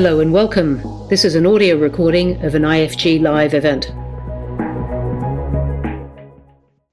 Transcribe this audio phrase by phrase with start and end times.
[0.00, 0.80] Hello and welcome.
[1.08, 3.86] This is an audio recording of an IFG Live event.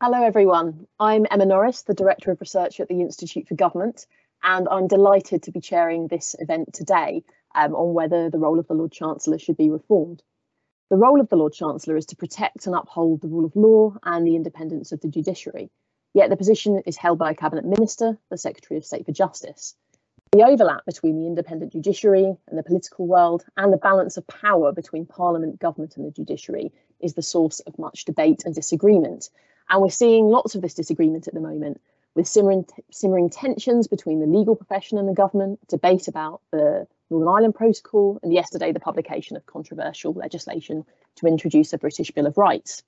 [0.02, 0.88] Hello, everyone.
[1.00, 4.08] I'm Emma Norris, the Director of Research at the Institute for Government,
[4.42, 7.24] and I'm delighted to be chairing this event today
[7.54, 10.24] um, on whether the role of the Lord Chancellor should be reformed.
[10.90, 13.94] The role of the Lord Chancellor is to protect and uphold the rule of law
[14.02, 15.70] and the independence of the judiciary.
[16.16, 19.76] Yet the position is held by a Cabinet Minister, the Secretary of State for Justice.
[20.36, 24.74] The overlap between the independent judiciary and the political world and the balance of power
[24.74, 29.30] between Parliament, government, and the judiciary is the source of much debate and disagreement.
[29.70, 31.80] And we're seeing lots of this disagreement at the moment,
[32.16, 37.30] with simmering, simmering tensions between the legal profession and the government, debate about the Northern
[37.30, 40.84] Ireland Protocol, and yesterday the publication of controversial legislation
[41.16, 42.84] to introduce a British Bill of Rights.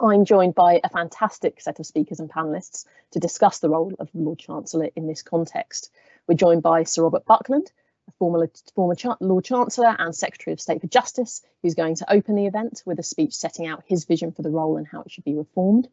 [0.00, 4.10] I'm joined by a fantastic set of speakers and panelists to discuss the role of
[4.12, 5.90] the Lord Chancellor in this context.
[6.26, 7.70] We're joined by Sir Robert Buckland,
[8.08, 12.34] a former, former Lord Chancellor and Secretary of State for Justice, who's going to open
[12.34, 15.10] the event with a speech setting out his vision for the role and how it
[15.10, 15.86] should be reformed.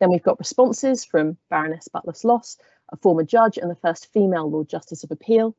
[0.00, 2.56] Then we've got responses from Baroness Butler Sloss,
[2.90, 5.54] a former judge and the first female Lord Justice of Appeal,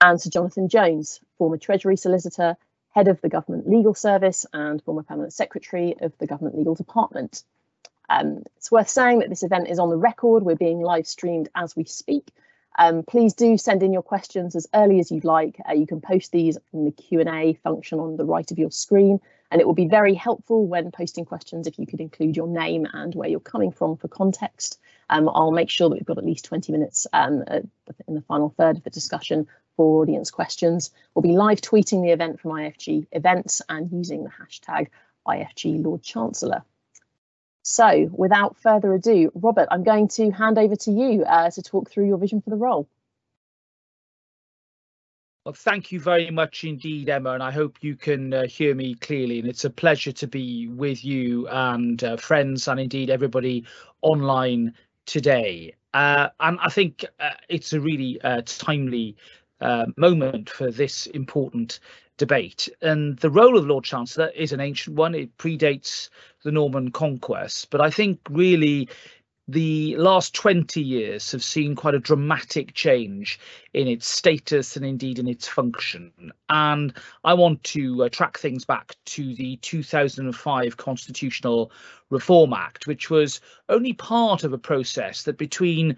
[0.00, 2.56] and Sir Jonathan Jones, former Treasury Solicitor,
[2.94, 7.42] head of the Government Legal Service, and former Permanent Secretary of the Government Legal Department.
[8.08, 10.44] Um, it's worth saying that this event is on the record.
[10.44, 12.30] We're being live streamed as we speak.
[12.76, 15.58] Um, please do send in your questions as early as you'd like.
[15.68, 19.20] Uh, you can post these in the Q&A function on the right of your screen,
[19.50, 22.86] and it will be very helpful when posting questions if you could include your name
[22.92, 24.78] and where you're coming from for context.
[25.08, 27.44] Um, I'll make sure that we've got at least 20 minutes um,
[28.08, 30.90] in the final third of the discussion for audience questions.
[31.14, 34.88] We'll be live tweeting the event from IFG events and using the hashtag
[35.26, 36.62] IFG Lord Chancellor.
[37.68, 41.90] So without further ado, Robert, I'm going to hand over to you uh, to talk
[41.90, 42.88] through your vision for the role.
[45.44, 48.94] Well, thank you very much indeed, Emma, and I hope you can uh, hear me
[48.94, 49.40] clearly.
[49.40, 53.64] And it's a pleasure to be with you and uh, friends, and indeed everybody
[54.00, 54.72] online
[55.04, 55.74] today.
[55.92, 59.16] Uh, and I think uh, it's a really uh, timely
[59.60, 61.80] uh, moment for this important
[62.16, 62.68] debate.
[62.82, 65.14] And the role of Lord Chancellor is an ancient one.
[65.14, 66.08] It predates
[66.42, 68.88] the Norman conquest, but I think really
[69.48, 73.38] the last 20 years have seen quite a dramatic change
[73.74, 76.32] in its status and indeed in its function.
[76.48, 81.70] And I want to uh, track things back to the 2005 Constitutional
[82.10, 85.96] Reform Act, which was only part of a process that between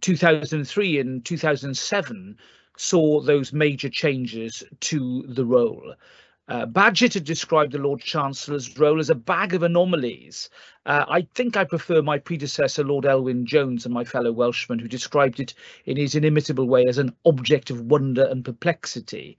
[0.00, 2.36] 2003 and 2007
[2.78, 5.94] saw those major changes to the role.
[6.48, 10.48] Uh, Bagehot had described the Lord Chancellor's role as a bag of anomalies.
[10.86, 14.88] Uh, I think I prefer my predecessor, Lord Elwyn Jones, and my fellow Welshman, who
[14.88, 15.52] described it
[15.84, 19.36] in his inimitable way as an object of wonder and perplexity.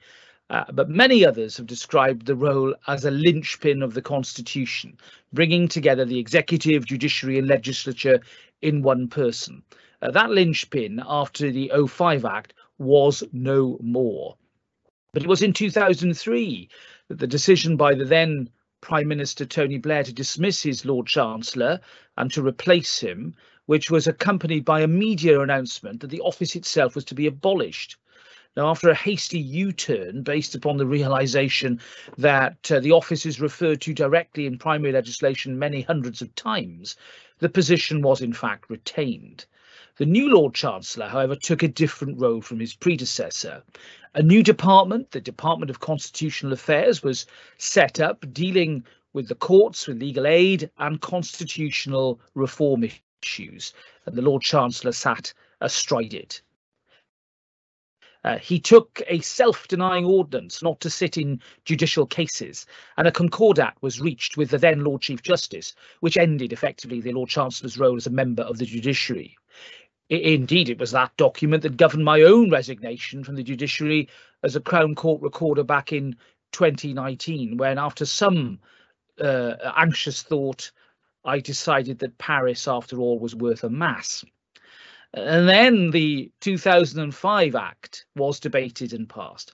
[0.52, 4.98] Uh, but many others have described the role as a linchpin of the Constitution,
[5.32, 8.20] bringing together the executive, judiciary, and legislature
[8.62, 9.64] in one person.
[10.02, 14.38] Uh, that linchpin, after the 05 Act, was no more.
[15.14, 16.70] But it was in 2003
[17.10, 18.50] that the decision by the then
[18.82, 21.82] Prime Minister Tony Blair to dismiss his Lord Chancellor
[22.18, 23.36] and to replace him,
[23.66, 27.98] which was accompanied by a media announcement that the office itself was to be abolished.
[28.56, 31.80] Now, after a hasty U turn based upon the realization
[32.18, 36.96] that uh, the office is referred to directly in primary legislation many hundreds of times,
[37.40, 39.46] the position was in fact retained.
[40.00, 43.62] The new Lord Chancellor, however, took a different road from his predecessor.
[44.16, 47.26] A new department, the Department of Constitutional Affairs, was
[47.58, 52.86] set up dealing with the courts, with legal aid and constitutional reform
[53.22, 53.74] issues.
[54.06, 56.44] And the Lord Chancellor sat astride it.
[58.24, 63.76] Uh, he took a self-denying ordinance not to sit in judicial cases, and a concordat
[63.82, 67.98] was reached with the then Lord Chief Justice, which ended effectively the Lord Chancellor's role
[67.98, 69.36] as a member of the judiciary.
[70.10, 74.10] Indeed, it was that document that governed my own resignation from the judiciary
[74.44, 76.16] as a Crown Court recorder back in
[76.52, 78.60] 2019, when after some
[79.22, 80.72] uh, anxious thought,
[81.24, 84.26] I decided that Paris, after all, was worth a mass.
[85.14, 89.54] And then the 2005 Act was debated and passed.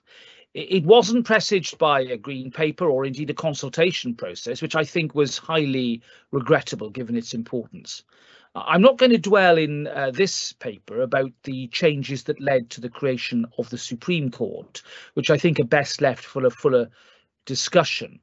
[0.54, 5.14] It wasn't presaged by a green paper or indeed a consultation process, which I think
[5.14, 6.02] was highly
[6.32, 8.04] regrettable given its importance.
[8.56, 12.82] I'm not going to dwell in uh, this paper about the changes that led to
[12.82, 14.82] the creation of the Supreme Court,
[15.14, 16.90] which I think are best left for a fuller
[17.46, 18.20] discussion.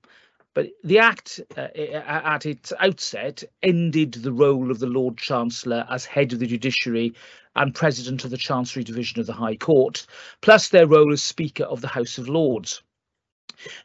[0.55, 6.06] But the Act, uh, at its outset, ended the role of the Lord Chancellor as
[6.06, 7.14] head of the judiciary
[7.55, 10.06] and president of the Chancery Division of the High Court,
[10.40, 12.82] plus their role as Speaker of the House of Lords.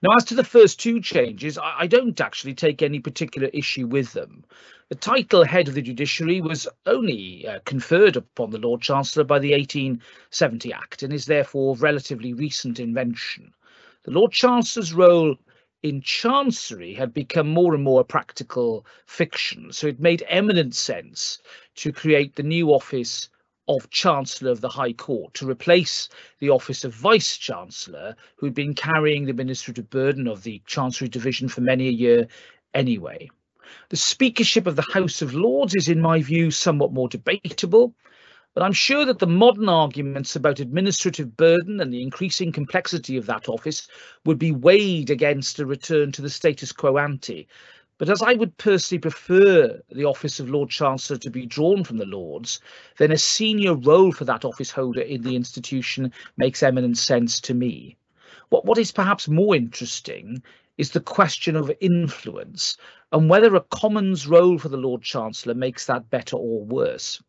[0.01, 3.87] Now, as to the first two changes, I, I don't actually take any particular issue
[3.87, 4.43] with them.
[4.89, 9.39] The title head of the judiciary was only uh, conferred upon the Lord Chancellor by
[9.39, 13.53] the 1870 Act and is therefore a relatively recent invention.
[14.03, 15.35] The Lord Chancellor's role
[15.83, 21.39] in Chancery had become more and more a practical fiction, so it made eminent sense
[21.75, 23.29] to create the new office
[23.67, 26.09] of Chancellor of the High Court to replace
[26.39, 31.49] the office of Vice Chancellor, who'd been carrying the administrative burden of the Chancery Division
[31.49, 32.27] for many a year
[32.73, 33.29] anyway.
[33.89, 37.93] The Speakership of the House of Lords is, in my view, somewhat more debatable,
[38.53, 43.27] but I'm sure that the modern arguments about administrative burden and the increasing complexity of
[43.27, 43.87] that office
[44.25, 47.47] would be weighed against a return to the status quo ante,
[47.97, 51.97] but as I would personally prefer the office of Lord Chancellor to be drawn from
[51.97, 52.59] the Lords,
[52.97, 57.53] then a senior role for that office holder in the institution makes eminent sense to
[57.53, 57.97] me.
[58.49, 60.43] What, what is perhaps more interesting
[60.77, 62.77] is the question of influence
[63.11, 67.21] and whether a Commons role for the Lord Chancellor makes that better or worse.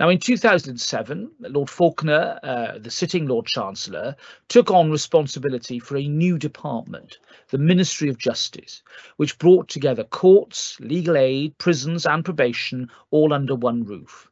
[0.00, 4.14] Now, in 2007, Lord Falconer, uh, the sitting Lord Chancellor,
[4.46, 7.18] took on responsibility for a new department,
[7.48, 8.82] the Ministry of Justice,
[9.16, 14.30] which brought together courts, legal aid, prisons, and probation all under one roof.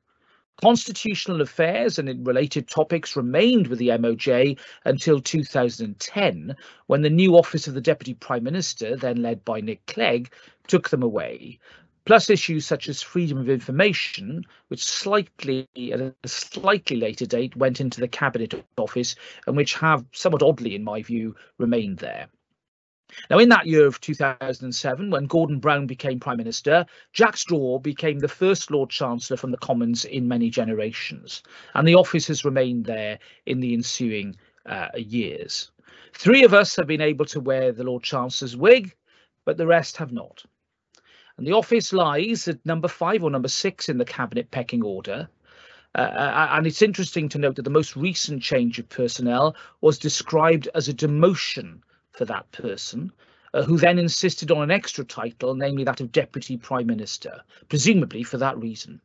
[0.62, 7.66] Constitutional affairs and related topics remained with the MOJ until 2010, when the new Office
[7.66, 10.32] of the Deputy Prime Minister, then led by Nick Clegg,
[10.68, 11.58] took them away,
[12.06, 17.80] plus issues such as freedom of information, which slightly at a slightly later date went
[17.80, 19.16] into the Cabinet Office
[19.46, 22.28] and which have somewhat oddly, in my view, remained there.
[23.28, 28.20] Now, in that year of 2007, when Gordon Brown became Prime Minister, Jack Straw became
[28.20, 31.42] the first Lord Chancellor from the Commons in many generations,
[31.74, 34.36] and the office has remained there in the ensuing
[34.66, 35.70] uh, years.
[36.14, 38.94] Three of us have been able to wear the Lord Chancellor's wig,
[39.44, 40.44] but the rest have not
[41.38, 45.28] and the office lies at number five or number six in the cabinet pecking order.
[45.94, 49.98] Uh, uh, and it's interesting to note that the most recent change of personnel was
[49.98, 51.80] described as a demotion
[52.10, 53.12] for that person,
[53.54, 58.22] uh, who then insisted on an extra title, namely that of Deputy Prime Minister, presumably
[58.22, 59.00] for that reason.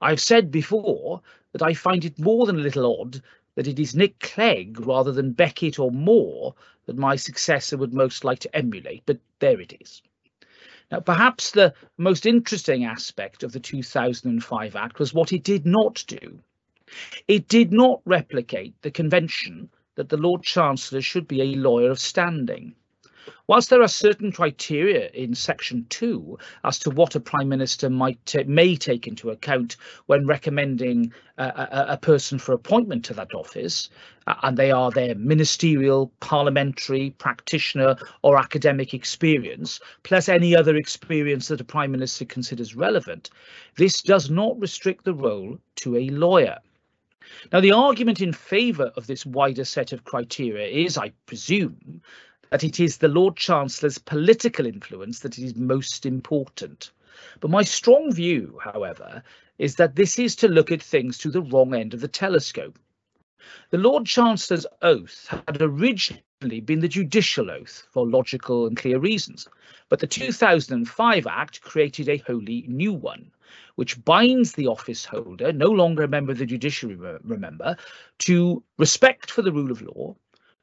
[0.00, 1.22] I've said before
[1.52, 3.22] that I find it more than a little odd
[3.54, 6.54] that it is Nick Clegg rather than Becket or More
[6.86, 10.02] that my successor would most like to emulate, but there it is.
[10.90, 16.04] Now, perhaps the most interesting aspect of the 2005 Act was what it did not
[16.06, 16.40] do.
[17.26, 21.98] It did not replicate the convention that the Lord Chancellor should be a lawyer of
[21.98, 22.74] standing.
[23.46, 28.34] Whilst there are certain criteria in section 2 as to what a prime minister might
[28.46, 29.76] may take into account
[30.06, 33.88] when recommending a, a, person for appointment to that office,
[34.26, 41.60] and they are their ministerial, parliamentary, practitioner or academic experience, plus any other experience that
[41.60, 43.30] a prime minister considers relevant,
[43.76, 46.58] this does not restrict the role to a lawyer.
[47.52, 52.02] Now, the argument in favour of this wider set of criteria is, I presume,
[52.50, 56.90] that it is the Lord Chancellor's political influence that is most important.
[57.40, 59.22] But my strong view, however,
[59.58, 62.78] is that this is to look at things through the wrong end of the telescope.
[63.70, 69.48] The Lord Chancellor's oath had originally been the judicial oath for logical and clear reasons,
[69.88, 73.30] but the 2005 Act created a wholly new one,
[73.76, 77.76] which binds the office holder, no longer a member of the judiciary, remember,
[78.20, 80.14] to respect for the rule of law,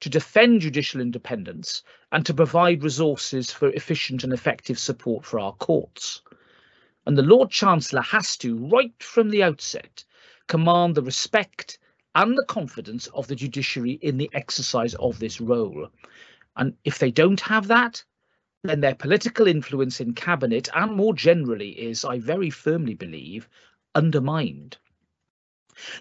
[0.01, 5.53] to defend judicial independence and to provide resources for efficient and effective support for our
[5.53, 6.21] courts.
[7.07, 10.03] And the Lord Chancellor has to, right from the outset,
[10.47, 11.79] command the respect
[12.13, 15.87] and the confidence of the judiciary in the exercise of this role.
[16.57, 18.03] And if they don't have that,
[18.63, 23.47] then their political influence in cabinet and more generally is, I very firmly believe,
[23.95, 24.77] undermined.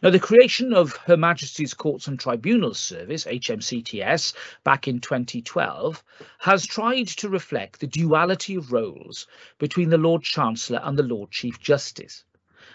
[0.03, 4.35] Now, the creation of Her Majesty's Courts and Tribunals Service, HMCTS,
[4.65, 6.03] back in 2012,
[6.39, 9.27] has tried to reflect the duality of roles
[9.59, 12.25] between the Lord Chancellor and the Lord Chief Justice.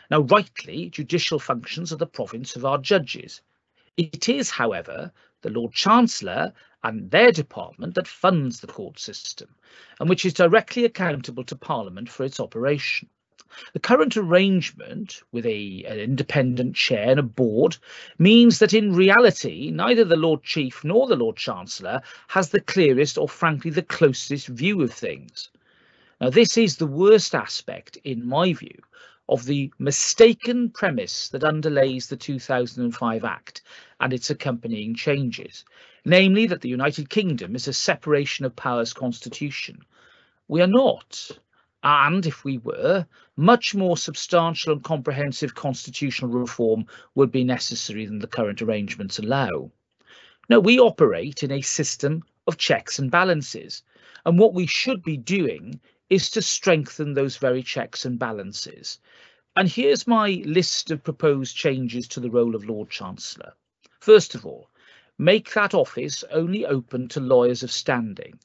[0.10, 3.42] Now, rightly, judicial functions are the province of our judges.
[3.98, 9.56] It is, however, the Lord Chancellor and their department that funds the court system,
[10.00, 13.10] and which is directly accountable to Parliament for its operation.
[13.74, 17.78] The current arrangement with a, an independent chair and a board
[18.18, 23.18] means that in reality, neither the Lord Chief nor the Lord Chancellor has the clearest
[23.18, 25.50] or frankly the closest view of things.
[26.20, 28.82] Now, this is the worst aspect, in my view,
[29.28, 33.62] of the mistaken premise that underlays the 2005 Act
[34.00, 35.66] and its accompanying changes,
[36.04, 39.82] namely that the United Kingdom is a separation of powers constitution.
[40.48, 41.32] We are not,
[41.86, 43.06] and if we were,
[43.38, 49.72] much more substantial and comprehensive constitutional reform would be necessary than the current arrangements allow.
[50.50, 53.84] No, we operate in a system of checks and balances,
[54.26, 58.98] and what we should be doing is to strengthen those very checks and balances.
[59.56, 63.54] And here's my list of proposed changes to the role of Lord Chancellor.
[64.00, 64.72] First of all,
[65.20, 68.40] make that office only open to lawyers of standing.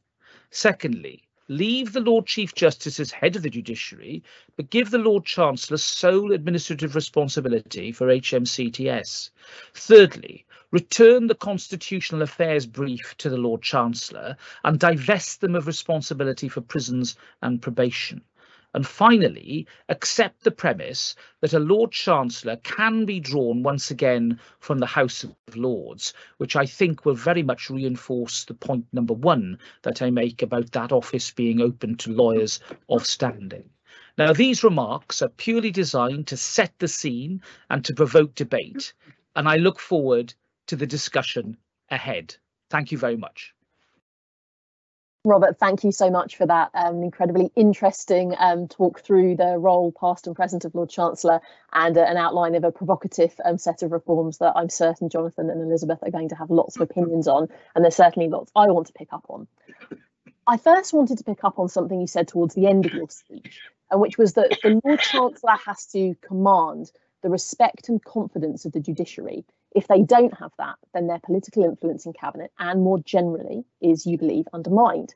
[0.51, 4.23] Secondly, leave the Lord Chief Justice as head of the judiciary,
[4.57, 9.31] but give the Lord Chancellor sole administrative responsibility for HMCTS.
[9.75, 16.49] Thirdly, return the Constitutional Affairs brief to the Lord Chancellor and divest them of responsibility
[16.49, 18.23] for prisons and probation.
[18.73, 24.79] And finally, accept the premise that a Lord Chancellor can be drawn once again from
[24.79, 29.59] the House of Lords, which I think will very much reinforce the point number one
[29.83, 33.69] that I make about that office being open to lawyers of standing.
[34.17, 38.93] Now, these remarks are purely designed to set the scene and to provoke debate,
[39.35, 40.35] and I look forward
[40.67, 41.57] to the discussion
[41.91, 42.37] ahead.
[42.69, 43.53] Thank you very much.
[45.25, 49.93] Robert, thank you so much for that um, incredibly interesting um, talk through the role,
[49.93, 51.41] past and present, of Lord Chancellor
[51.75, 55.51] and uh, an outline of a provocative um, set of reforms that I'm certain Jonathan
[55.51, 58.69] and Elizabeth are going to have lots of opinions on, and there's certainly lots I
[58.69, 59.47] want to pick up on.
[60.47, 63.11] I first wanted to pick up on something you said towards the end of your
[63.11, 63.61] speech,
[63.91, 68.73] and which was that the Lord Chancellor has to command the respect and confidence of
[68.73, 72.99] the judiciary if they don't have that, then their political influence in cabinet and more
[72.99, 75.15] generally is, you believe, undermined.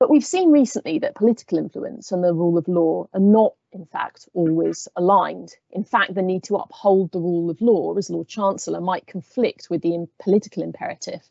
[0.00, 3.86] But we've seen recently that political influence and the rule of law are not, in
[3.86, 5.54] fact, always aligned.
[5.70, 9.68] In fact, the need to uphold the rule of law as Lord Chancellor might conflict
[9.70, 11.22] with the political imperative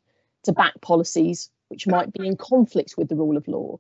[0.44, 3.80] to back policies which might be in conflict with the rule of law.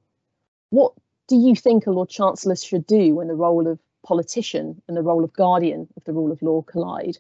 [0.69, 0.93] What
[1.27, 5.01] do you think a Lord Chancellor should do when the role of politician and the
[5.01, 7.17] role of guardian of the rule of law collide?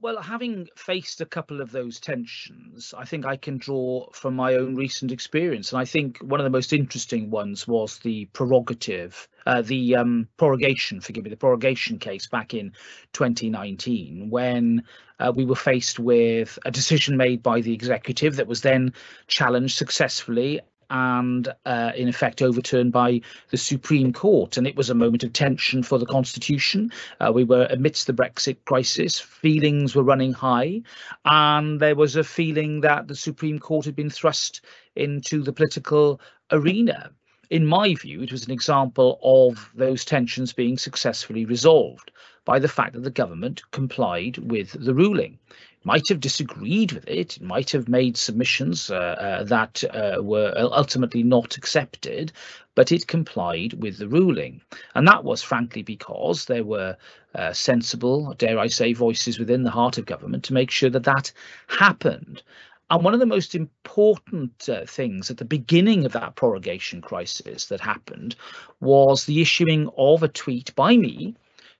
[0.00, 4.54] Well, having faced a couple of those tensions, I think I can draw from my
[4.54, 5.72] own recent experience.
[5.72, 10.28] And I think one of the most interesting ones was the prerogative, uh, the um,
[10.36, 12.72] prorogation, forgive me, the prorogation case back in
[13.12, 14.84] 2019, when
[15.20, 18.92] uh, we were faced with a decision made by the executive that was then
[19.26, 20.60] challenged successfully
[20.94, 23.20] and uh, in effect overturned by
[23.50, 24.56] the Supreme Court.
[24.56, 26.92] And it was a moment of tension for the Constitution.
[27.20, 30.82] Uh, we were amidst the Brexit crisis, feelings were running high,
[31.24, 34.60] and there was a feeling that the Supreme Court had been thrust
[34.94, 36.20] into the political
[36.52, 37.10] arena.
[37.50, 42.12] In my view, it was an example of those tensions being successfully resolved
[42.44, 45.38] by the fact that the government complied with the ruling
[45.84, 51.22] might have disagreed with it, might have made submissions uh, uh, that uh, were ultimately
[51.22, 52.32] not accepted,
[52.74, 54.60] but it complied with the ruling.
[54.94, 56.96] And that was frankly because there were
[57.34, 61.04] uh, sensible, dare I say, voices within the heart of government to make sure that
[61.04, 61.32] that
[61.68, 62.42] happened.
[62.90, 67.66] And one of the most important uh, things at the beginning of that prorogation crisis
[67.66, 68.36] that happened
[68.80, 71.34] was the issuing of a tweet by me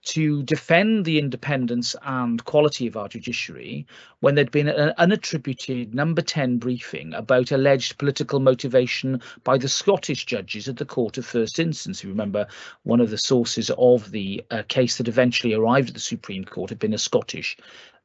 [0.05, 3.87] to defend the independence and quality of our judiciary
[4.21, 10.27] when there'd been an unattributed number 10 briefing about alleged political motivation by the Scottish
[10.27, 12.05] judges at the Court of First Instance.
[12.05, 12.47] You remember
[12.83, 16.71] one of the sources of the uh, case that eventually arrived at the Supreme Court
[16.71, 17.57] had been a Scottish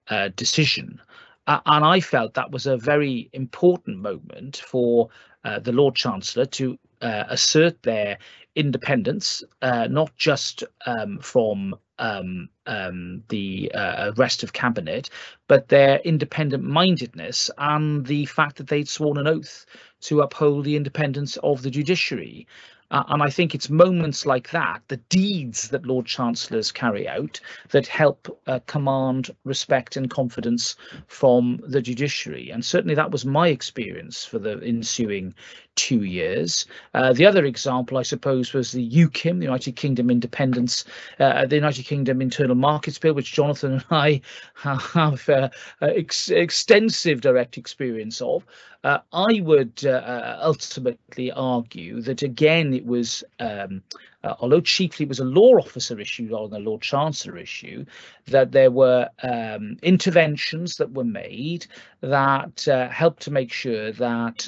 [0.08, 1.02] uh, decision.
[1.48, 5.10] Uh, and I felt that was a very important moment for
[5.44, 8.18] uh, the Lord Chancellor to uh, assert their
[8.56, 15.10] independence, uh, not just um, from um, um, the uh, rest of cabinet,
[15.48, 19.66] but their independent mindedness and the fact that they'd sworn an oath
[20.02, 22.48] to uphold the independence of the judiciary.
[22.92, 27.40] Uh, and I think it's moments like that, the deeds that Lord Chancellors carry out,
[27.70, 30.76] that help uh, command respect and confidence
[31.06, 32.50] from the judiciary.
[32.50, 35.36] And certainly that was my experience for the ensuing
[35.80, 36.66] two years.
[36.94, 40.84] Uh, the other example, I suppose, was the UKIM, the United Kingdom Independence,
[41.20, 44.22] uh, the United Kingdom Internal Markets Bill, which Jonathan and I
[44.56, 45.50] have uh,
[45.82, 48.46] uh, ex extensive direct experience of.
[48.84, 53.82] Uh, I would uh, ultimately argue that again it was um,
[54.40, 57.86] although chiefly it was a law officer issue on a Lord Chancellor issue,
[58.28, 61.68] that there were um, interventions that were made
[62.02, 64.48] that helped to make sure that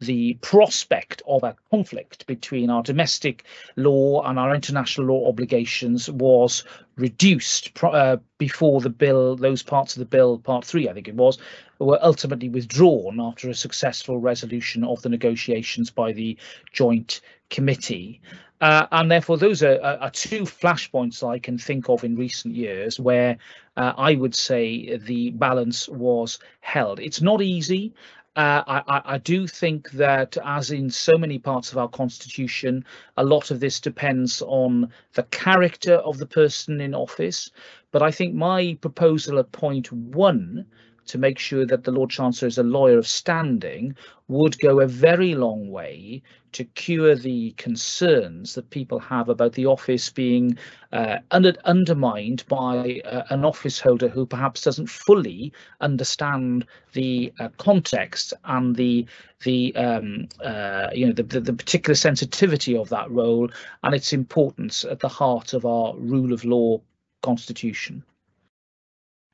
[0.00, 3.44] the prospect of a conflict between our domestic
[3.76, 6.64] law and our international law obligations was
[6.96, 11.14] reduced uh, before the bill, those parts of the bill, part three, I think it
[11.14, 11.38] was,
[11.78, 16.36] were ultimately withdrawn after a successful resolution of the negotiations by the
[16.72, 18.20] Joint Committee.
[18.60, 22.98] Uh, and therefore, those are, are, two flashpoints I can think of in recent years
[22.98, 23.38] where
[23.76, 26.98] uh, I would say the balance was held.
[26.98, 27.94] It's not easy.
[28.38, 32.84] Uh, I, I, do think that, as in so many parts of our constitution,
[33.16, 37.50] a lot of this depends on the character of the person in office.
[37.90, 40.66] But I think my proposal at point one
[41.08, 43.96] to make sure that the Lord Chancellor is a lawyer of standing
[44.28, 46.22] would go a very long way
[46.52, 50.56] to cure the concerns that people have about the office being
[50.92, 57.48] uh, under, undermined by uh, an office holder who perhaps doesn't fully understand the uh,
[57.58, 59.06] context and the
[59.44, 63.48] the um, uh, you know the, the, the particular sensitivity of that role
[63.82, 66.80] and its importance at the heart of our rule of law
[67.22, 68.02] constitution.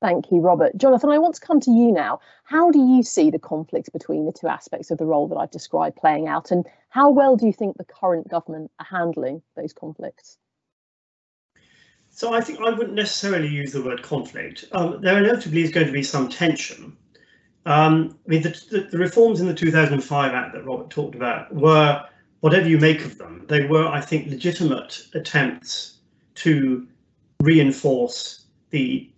[0.04, 0.76] Thank you, Robert.
[0.76, 2.20] Jonathan, I want to come to you now.
[2.42, 5.50] How do you see the conflict between the two aspects of the role that I've
[5.50, 9.73] described playing out, and how well do you think the current government are handling those
[9.73, 10.37] conflicts?
[12.11, 14.66] So I think I wouldn't necessarily use the word conflict.
[14.73, 16.94] Um, there inevitably is going to be some tension.
[17.64, 21.54] Um, I mean, the, the, the, reforms in the 2005 Act that Robert talked about
[21.54, 22.06] were,
[22.40, 26.00] whatever you make of them, they were, I think, legitimate attempts
[26.34, 26.87] to
[27.40, 29.11] reinforce the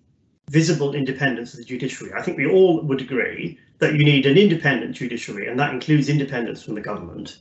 [0.50, 2.12] visible independence of the judiciary.
[2.14, 6.08] I think we all would agree that you need an independent judiciary, and that includes
[6.08, 7.38] independence from the government.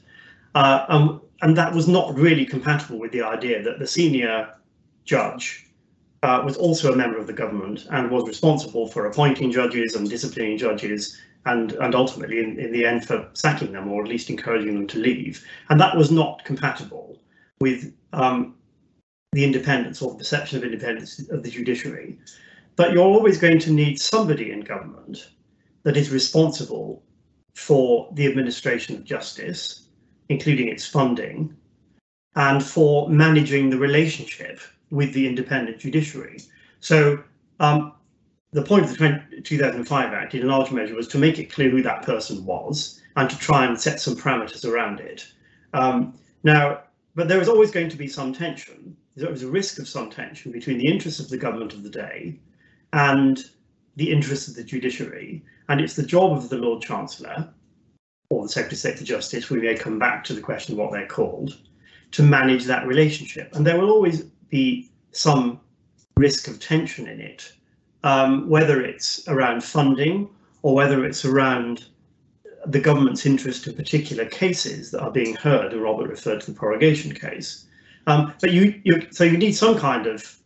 [0.55, 4.53] Uh, um, and that was not really compatible with the idea that the senior
[5.03, 5.67] judge
[6.23, 10.09] uh, was also a member of the government and was responsible for appointing judges and
[10.09, 14.29] disciplining judges and, and ultimately in, in the end for sacking them or at least
[14.29, 15.45] encouraging them to leave.
[15.69, 17.19] And that was not compatible
[17.59, 18.55] with um,
[19.33, 22.17] the independence or the perception of independence of the judiciary.
[22.75, 25.29] But you're always going to need somebody in government
[25.83, 27.03] that is responsible
[27.53, 29.87] for the administration of justice,
[30.29, 31.55] including its funding,
[32.35, 36.39] and for managing the relationship with the independent judiciary.
[36.81, 37.23] So
[37.61, 37.93] um,
[38.51, 41.81] the point of the 2005 Act, in large measure, was to make it clear who
[41.83, 45.25] that person was and to try and set some parameters around it.
[45.73, 46.81] Um, now,
[47.15, 48.97] but there is always going to be some tension.
[49.15, 51.89] There is a risk of some tension between the interests of the government of the
[51.89, 52.37] day
[52.95, 53.45] and
[53.97, 55.43] the interests of the judiciary.
[55.69, 57.53] And it's the job of the Lord Chancellor
[58.29, 60.79] or the Secretary of State for Justice, we may come back to the question of
[60.79, 61.57] what they're called,
[62.11, 63.55] to manage that relationship.
[63.55, 65.59] And there will always be some
[66.17, 67.51] risk of tension in it,
[68.03, 70.29] um, whether it's around funding
[70.63, 71.85] or whether it's around
[72.65, 75.73] the government's interest in particular cases that are being heard.
[75.73, 77.65] And Robert referred to the prorogation case.
[78.07, 80.39] Um, but you, you, so you need some kind of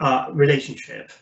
[0.00, 1.12] uh, relationship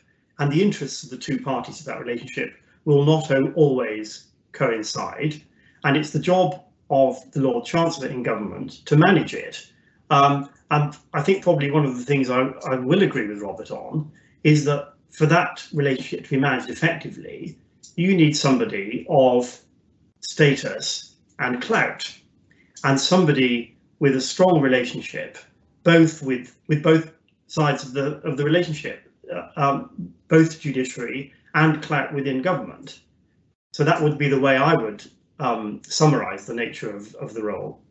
[0.41, 2.55] and the interests of the two parties of that relationship
[2.87, 5.41] will not always coincide.
[5.85, 9.71] And it's the job of the Lord Chancellor in government to manage it.
[10.09, 13.71] Um, and I think probably one of the things I, I will agree with Robert
[13.71, 14.11] on
[14.43, 17.59] is that for that relationship to be managed effectively,
[17.97, 19.61] you need somebody of
[20.21, 22.13] status and clout
[22.85, 25.37] and somebody with a strong relationship
[25.83, 27.13] both with with both
[27.47, 29.10] sides of the of the relationship
[29.57, 33.01] um, both judiciary and clout within government.
[33.73, 35.05] So that would be the way I would
[35.39, 37.83] um, summarise the nature of, of the role.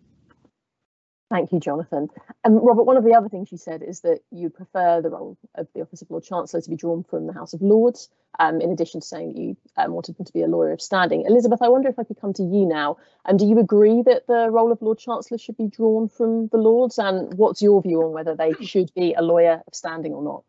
[1.30, 2.08] Thank you, Jonathan.
[2.44, 5.12] And um, Robert, one of the other things you said is that you prefer the
[5.12, 8.10] role of the Office of Lord Chancellor to be drawn from the House of Lords,
[8.40, 10.82] um, in addition to saying that you um, wanted them to be a lawyer of
[10.82, 11.26] standing.
[11.28, 12.98] Elizabeth, I wonder if I could come to you now.
[13.26, 16.58] And do you agree that the role of Lord Chancellor should be drawn from the
[16.58, 16.98] Lords?
[16.98, 20.44] And what's your view on whether they should be a lawyer of standing or not?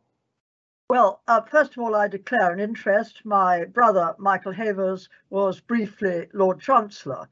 [0.91, 3.25] Well, uh, first of all, I declare an interest.
[3.25, 7.29] My brother, Michael Havers, was briefly Lord Chancellor.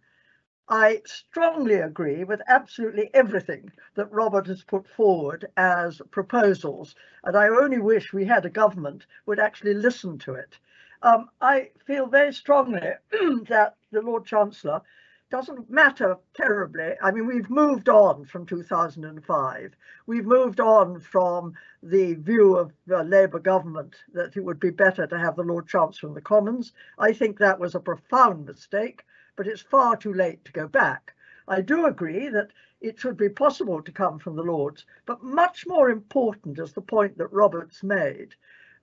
[0.69, 6.95] I strongly agree with absolutely everything that Robert has put forward as proposals,
[7.25, 10.57] and I only wish we had a government would actually listen to it.
[11.03, 12.93] Um, I feel very strongly
[13.49, 14.83] that the Lord Chancellor
[15.31, 16.95] doesn't matter terribly.
[17.03, 19.77] I mean, we've moved on from 2005.
[20.07, 25.07] We've moved on from the view of the Labour government that it would be better
[25.07, 26.73] to have the Lord Chancellor in the Commons.
[26.99, 29.05] I think that was a profound mistake,
[29.37, 31.15] but it's far too late to go back.
[31.47, 32.49] I do agree that
[32.81, 34.87] it should be possible to come from the Lords.
[35.05, 38.35] But much more important is the point that Roberts made,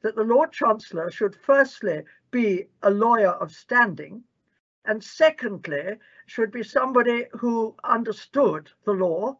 [0.01, 4.23] that the Lord Chancellor should firstly be a lawyer of standing,
[4.87, 9.37] and secondly, should be somebody who understood the law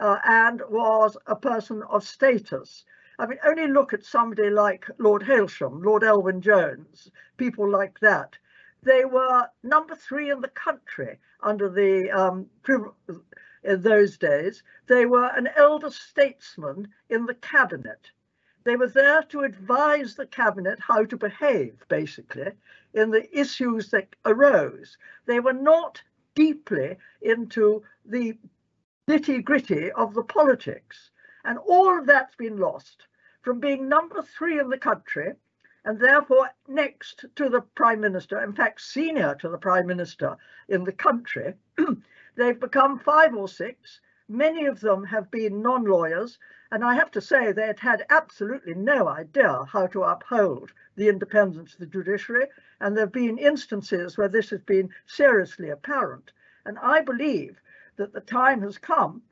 [0.00, 2.84] uh, and was a person of status.
[3.18, 8.36] I mean, only look at somebody like Lord Hailsham, Lord Elwyn Jones, people like that.
[8.82, 12.46] They were number three in the country under the um,
[13.64, 14.62] in those days.
[14.86, 18.10] They were an elder statesman in the cabinet.
[18.64, 22.52] They were there to advise the cabinet how to behave, basically,
[22.96, 24.96] in the issues that arose.
[25.26, 26.02] They were not
[26.34, 28.36] deeply into the
[29.08, 31.10] nitty gritty of the politics.
[31.44, 33.06] And all of that's been lost
[33.42, 35.34] from being number three in the country
[35.84, 40.36] and therefore next to the Prime Minister, in fact, senior to the Prime Minister
[40.68, 41.54] in the country.
[42.36, 44.00] They've become five or six.
[44.28, 46.38] Many of them have been non lawyers.
[46.72, 51.08] And I have to say, they had had absolutely no idea how to uphold the
[51.08, 52.48] independence of the judiciary.
[52.80, 56.32] And there have been instances where this has been seriously apparent.
[56.64, 57.60] And I believe
[57.96, 59.22] that the time has come,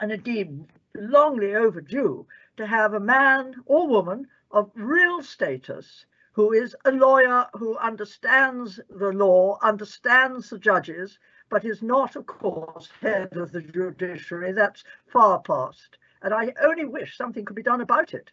[0.00, 0.66] and indeed
[0.96, 7.46] longly overdue, to have a man or woman of real status who is a lawyer
[7.52, 11.18] who understands the law, understands the judges,
[11.52, 14.52] but is not, of course, head of the judiciary.
[14.52, 15.98] That's far past.
[16.22, 18.30] And I only wish something could be done about it.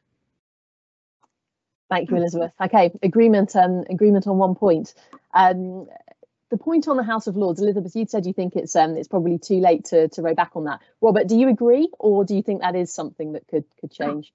[1.89, 2.53] Thank you, Elizabeth.
[2.61, 3.55] Okay, agreement.
[3.57, 4.93] Um, agreement on one point.
[5.33, 5.87] Um,
[6.49, 9.07] the point on the House of Lords, Elizabeth, you said you think it's um, it's
[9.07, 10.79] probably too late to to row back on that.
[11.01, 14.31] Robert, do you agree, or do you think that is something that could could change?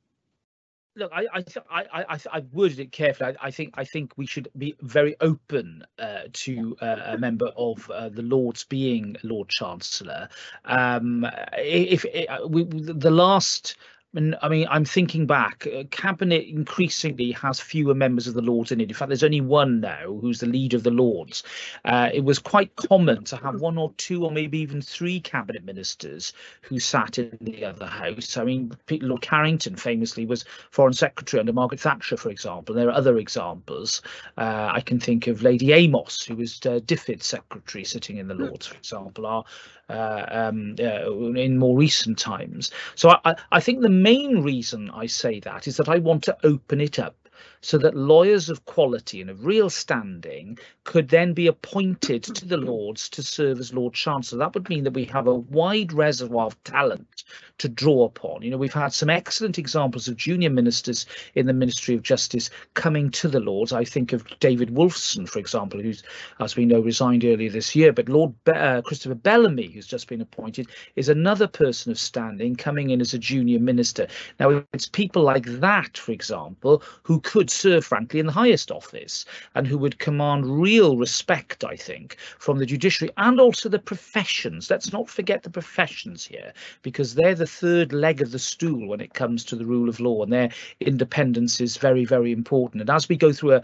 [0.96, 3.34] Look, I I I I I worded it carefully.
[3.40, 7.50] I, I, think I think we should be very open uh, to uh, a member
[7.56, 10.28] of uh, the Lords being Lord Chancellor.
[10.64, 11.26] Um,
[11.56, 13.76] if, if uh, we, the last
[14.14, 15.66] and I mean, I'm thinking back.
[15.66, 18.88] Uh, cabinet increasingly has fewer members of the Lords in it.
[18.88, 21.42] In fact, there's only one now who's the leader of the Lords.
[21.84, 25.64] Uh, it was quite common to have one or two, or maybe even three cabinet
[25.64, 28.36] ministers who sat in the other house.
[28.36, 32.74] I mean, Lord Carrington famously was Foreign Secretary under Margaret Thatcher, for example.
[32.74, 34.02] There are other examples.
[34.36, 38.34] Uh, I can think of Lady Amos, who was uh, DFID Secretary, sitting in the
[38.34, 39.26] Lords, for example.
[39.26, 39.44] Are
[39.88, 42.70] uh, um, uh, in more recent times.
[42.94, 46.36] So I, I think the main reason I say that is that I want to
[46.44, 47.16] open it up
[47.60, 52.58] so that lawyers of quality and of real standing could then be appointed to the
[52.58, 54.38] Lords to serve as Lord Chancellor.
[54.38, 57.13] That would mean that we have a wide reservoir of talent
[57.58, 58.42] to draw upon.
[58.42, 62.50] You know, we've had some excellent examples of junior ministers in the Ministry of Justice
[62.74, 63.72] coming to the Lords.
[63.72, 66.02] I think of David Wolfson, for example, who's,
[66.40, 67.92] as we know, resigned earlier this year.
[67.92, 72.56] But Lord Be uh, Christopher Bellamy, who's just been appointed, is another person of standing
[72.56, 74.06] coming in as a junior minister.
[74.40, 79.24] Now, it's people like that, for example, who could serve, frankly, in the highest office
[79.54, 84.70] and who would command real respect, I think, from the judiciary and also the professions.
[84.70, 89.00] Let's not forget the professions here, because they're the third leg of the stool when
[89.00, 90.50] it comes to the rule of law, and their
[90.80, 92.80] independence is very, very important.
[92.80, 93.62] And as we go through a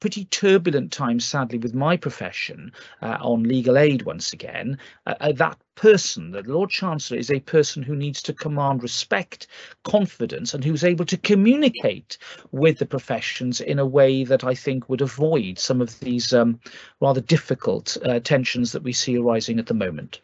[0.00, 5.32] pretty turbulent time, sadly, with my profession uh, on legal aid once again, uh, uh,
[5.32, 9.46] that person, the Lord Chancellor, is a person who needs to command respect,
[9.84, 12.18] confidence, and who's able to communicate
[12.52, 16.60] with the professions in a way that I think would avoid some of these um,
[17.00, 20.20] rather difficult uh, tensions that we see arising at the moment.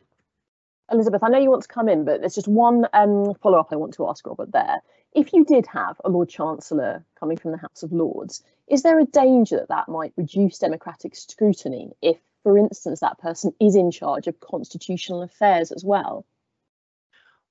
[0.90, 3.68] Elizabeth, I know you want to come in, but there's just one um, follow up
[3.72, 4.80] I want to ask Robert there.
[5.14, 8.98] If you did have a Lord Chancellor coming from the House of Lords, is there
[8.98, 13.90] a danger that that might reduce democratic scrutiny if, for instance, that person is in
[13.90, 16.24] charge of constitutional affairs as well?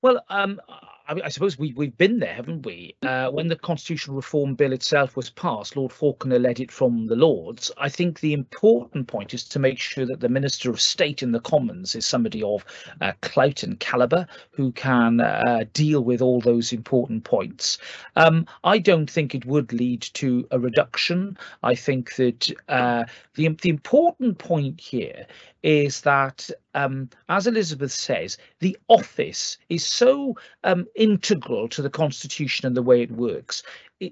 [0.02, 0.62] Well, um,
[1.08, 2.96] I, I, suppose we, we've been there, haven't we?
[3.04, 7.16] Uh, when the constitutional reform bill itself was passed, Lord Falconer led it from the
[7.16, 7.72] Lords.
[7.78, 11.32] I think the important point is to make sure that the Minister of State in
[11.32, 12.66] the Commons is somebody of
[13.02, 17.78] uh, clout and calibre who can uh, deal with all those important points.
[18.16, 21.38] Um, I don't think it would lead to a reduction.
[21.64, 25.28] I think that uh, the, the important point here
[25.66, 32.66] is that, um, as Elizabeth says, the office is so um, integral to the Constitution
[32.66, 33.64] and the way it works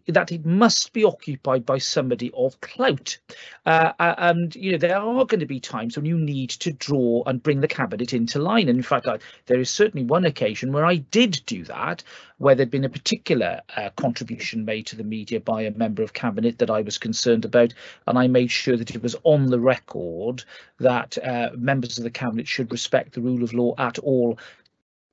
[0.08, 3.18] that it must be occupied by somebody of clout.
[3.66, 7.22] Uh, and, you know, there are going to be times when you need to draw
[7.26, 8.70] and bring the cabinet into line.
[8.70, 12.02] And in fact, I, there is certainly one occasion where I did do that,
[12.38, 16.14] where there'd been a particular uh, contribution made to the media by a member of
[16.14, 17.74] cabinet that I was concerned about.
[18.08, 20.46] And I made sure that it was on the record
[20.80, 24.40] that uh, members of the cabinet should respect the rule of law at all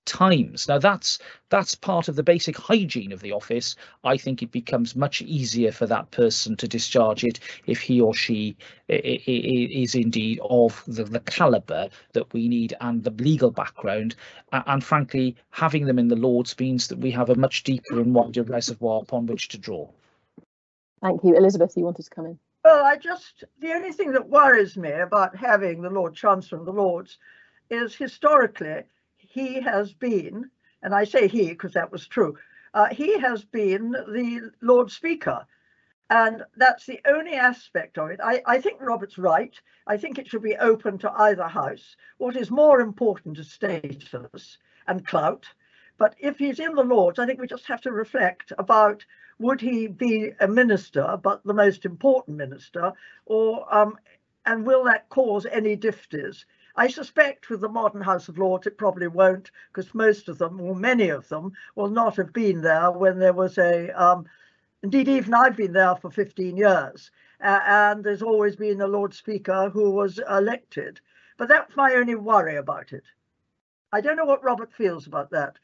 [0.05, 0.69] times.
[0.69, 1.19] Now that's
[1.51, 3.77] that's part of the basic hygiene of the office.
[4.05, 8.15] I think it becomes much easier for that person to discharge it if he or
[8.15, 8.57] she
[8.89, 14.15] is indeed of the, the caliber that we need and the legal background.
[14.53, 18.15] And frankly, having them in the Lords means that we have a much deeper and
[18.15, 19.89] wider reservoir upon which to draw.
[21.03, 21.37] Thank you.
[21.37, 22.39] Elizabeth, you wanted to come in?
[22.65, 26.67] Well, I just, the only thing that worries me about having the Lord Chancellor of
[26.67, 27.19] the Lords
[27.71, 28.83] is historically
[29.31, 30.51] he has been,
[30.83, 32.37] and I say he because that was true,
[32.75, 35.47] uh, he has been the Lord Speaker.
[36.11, 38.19] And that's the only aspect of it.
[38.23, 39.55] I, I think Robert's right.
[39.87, 41.95] I think it should be open to either house.
[42.19, 45.47] What is more important is status and clout.
[45.97, 49.05] But if he's in the Lords, I think we just have to reflect about
[49.39, 52.93] would he be a minister, but the most important minister,
[53.27, 53.97] or um,
[54.45, 56.45] and will that cause any difficulties?
[56.77, 60.61] I suspect with the modern House of Lords it probably won't, because most of them,
[60.61, 63.91] or many of them, will not have been there when there was a.
[63.91, 64.27] Um,
[64.83, 67.11] indeed, even I've been there for 15 years,
[67.43, 71.01] uh, and there's always been a Lord Speaker who was elected.
[71.37, 73.05] But that's my only worry about it.
[73.93, 75.57] I don't know what Robert feels about that.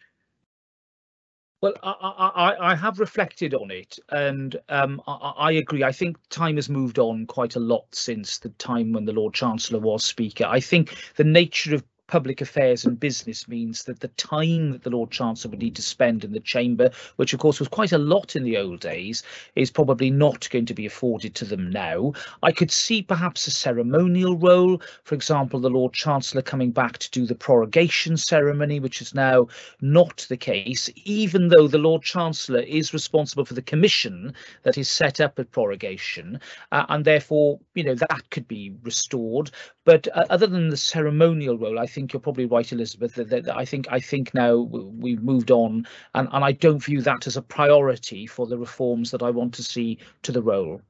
[1.67, 5.83] Well, I, I, I, have reflected on it, and um, I, I, agree.
[5.83, 9.35] I think time has moved on quite a lot since the time when the Lord
[9.35, 10.45] Chancellor was Speaker.
[10.45, 14.91] I think the nature of public affairs and business means that the time that the
[14.91, 17.99] Lord Chancellor would need to spend in the chamber, which of course was quite a
[17.99, 19.23] lot in the old days,
[19.55, 22.13] is probably not going to be afforded to them now.
[22.43, 27.11] I could see perhaps a ceremonial role, for example, the Lord Chancellor coming back to
[27.11, 29.49] do the prorogation ceremony, which is now
[29.81, 34.89] not the case, even though the Lord Chancellor is responsible for the commission that is
[34.89, 36.41] set up at prorogation,
[36.73, 39.51] uh, and therefore, you know, that could be restored.
[39.87, 43.15] But uh, other than the ceremonial role, I think you're probably right, Elizabeth.
[43.15, 46.83] That, that, that I think I think now we've moved on, and, and I don't
[46.83, 50.43] view that as a priority for the reforms that I want to see to the
[50.43, 50.83] role.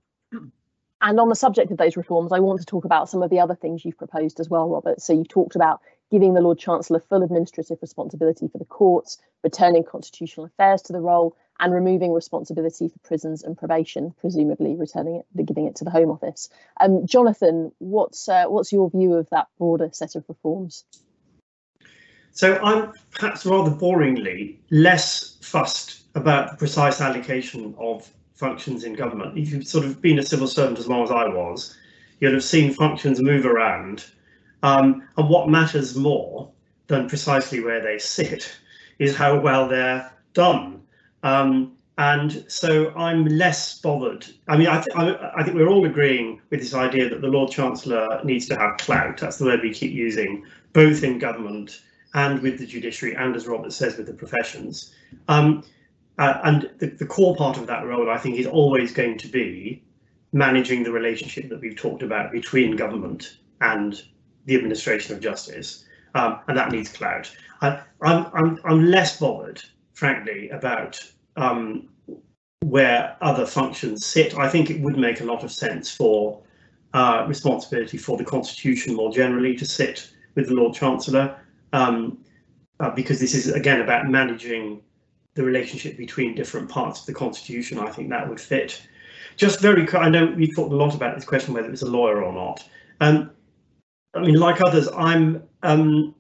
[1.03, 3.39] And on the subject of those reforms, I want to talk about some of the
[3.39, 5.03] other things you've proposed as well, Robert.
[5.03, 9.85] So you've talked about giving the Lord Chancellor full administrative responsibility for the courts, returning
[9.85, 15.47] constitutional affairs to the role, and removing responsibility for prisons and probation, presumably returning it,
[15.47, 16.49] giving it to the Home Office.
[16.81, 20.85] Um, Jonathan, what's uh, what's your view of that broader set of reforms?
[22.33, 29.39] So I'm perhaps rather boringly less fussed about the precise allocation of functions in government.
[29.39, 31.77] If you've sort of been a civil servant as long as I was,
[32.21, 34.05] you'll have seen functions move around.
[34.63, 36.51] Um, and what matters more
[36.89, 38.55] than precisely where they sit
[38.99, 40.76] is how well they're done.
[41.23, 44.27] Um, and so I'm less bothered.
[44.49, 47.51] I mean, I, th I, think we're all agreeing with this idea that the Lord
[47.51, 49.17] Chancellor needs to have clout.
[49.19, 51.81] That's the word we keep using, both in government
[52.13, 54.95] and with the judiciary, and as Robert says, with the professions.
[55.29, 55.65] Um,
[56.19, 59.29] uh, and the, the core part of that role, I think, is always going to
[59.29, 59.83] be
[60.33, 64.03] managing the relationship that we've talked about between government and
[64.45, 67.31] the administration of justice, um, and that needs clout.
[67.63, 69.63] I, I'm, I'm, I'm less bothered,
[69.97, 71.03] frankly, about
[71.37, 71.89] um,
[72.61, 74.37] where other functions sit.
[74.39, 76.43] I think it would make a lot of sense for
[76.93, 81.41] uh, responsibility for the Constitution more generally to sit with the Lord Chancellor,
[81.73, 82.19] um,
[82.79, 84.83] uh, because this is again about managing
[85.35, 87.79] the relationship between different parts of the Constitution.
[87.79, 88.87] I think that would fit.
[89.37, 92.23] Just very, I know we talked a lot about this question whether it's a lawyer
[92.23, 92.69] or not.
[93.01, 93.31] Um,
[94.15, 96.15] I mean, like others, I'm um,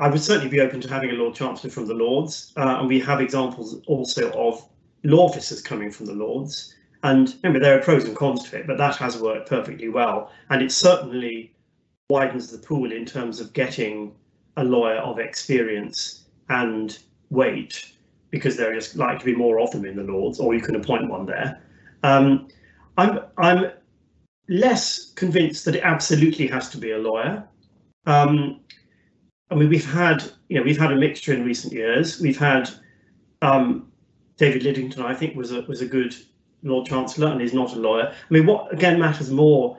[0.00, 2.88] I would certainly be open to having a Lord Chancellor from the Lords, uh, and
[2.88, 4.66] we have examples also of
[5.04, 6.74] law officers coming from the Lords.
[7.02, 10.32] And remember, there are pros and cons to it, but that has worked perfectly well,
[10.48, 11.54] and it certainly
[12.08, 14.14] widens the pool in terms of getting
[14.56, 17.92] a lawyer of experience and weight,
[18.30, 20.76] because there is like to be more of them in the Lords, or you can
[20.76, 21.62] appoint one there.
[22.02, 22.48] Um,
[22.96, 23.70] I'm I'm
[24.48, 27.46] less convinced that it absolutely has to be a lawyer.
[28.06, 28.60] Um,
[29.50, 32.20] I mean, we've had, you know, we've had a mixture in recent years.
[32.20, 32.70] We've had
[33.42, 33.90] um,
[34.36, 36.14] David Lidington, I think, was a was a good
[36.62, 38.12] Lord Chancellor, and is not a lawyer.
[38.12, 39.78] I mean, what again matters more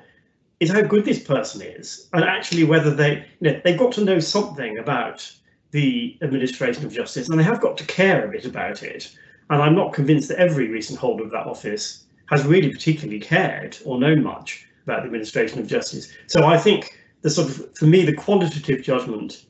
[0.59, 4.03] is how good this person is, and actually whether they, you know, they've got to
[4.03, 5.31] know something about
[5.71, 9.15] the administration of justice, and they have got to care a bit about it.
[9.49, 13.77] And I'm not convinced that every recent holder of that office has really particularly cared
[13.85, 16.11] or known much about the administration of justice.
[16.27, 19.45] So I think the sort of, for me, the qualitative judgment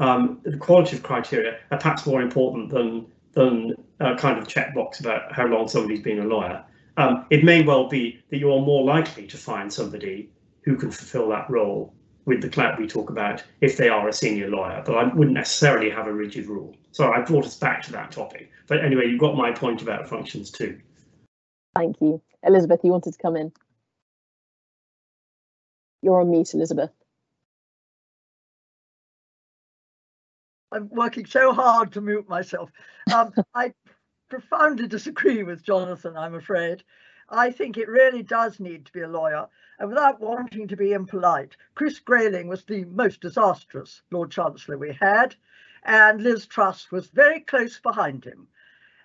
[0.00, 5.32] um, the qualitative criteria are perhaps more important than than a kind of checkbox about
[5.32, 6.64] how long somebody's been a lawyer.
[6.96, 10.28] Um, it may well be that you are more likely to find somebody
[10.62, 14.12] who can fulfill that role with the clout we talk about if they are a
[14.12, 16.74] senior lawyer, but I wouldn't necessarily have a rigid rule.
[16.90, 18.50] So I brought us back to that topic.
[18.66, 20.80] But anyway, you've got my point about functions too.
[21.76, 22.20] Thank you.
[22.42, 23.52] Elizabeth, you wanted to come in.
[26.02, 26.90] You're on mute, Elizabeth.
[30.72, 32.70] I'm working so hard to mute myself.
[33.12, 33.74] Um, I
[34.28, 36.84] profoundly disagree with Jonathan, I'm afraid.
[37.28, 39.46] I think it really does need to be a lawyer.
[39.78, 44.96] And without wanting to be impolite, Chris Grayling was the most disastrous Lord Chancellor we
[45.00, 45.34] had,
[45.84, 48.46] and Liz Truss was very close behind him.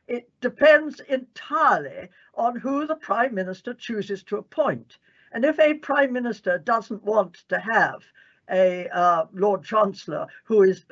[0.07, 4.97] It depends entirely on who the Prime Minister chooses to appoint.
[5.31, 8.03] And if a Prime Minister doesn't want to have
[8.49, 10.85] a uh, Lord Chancellor who is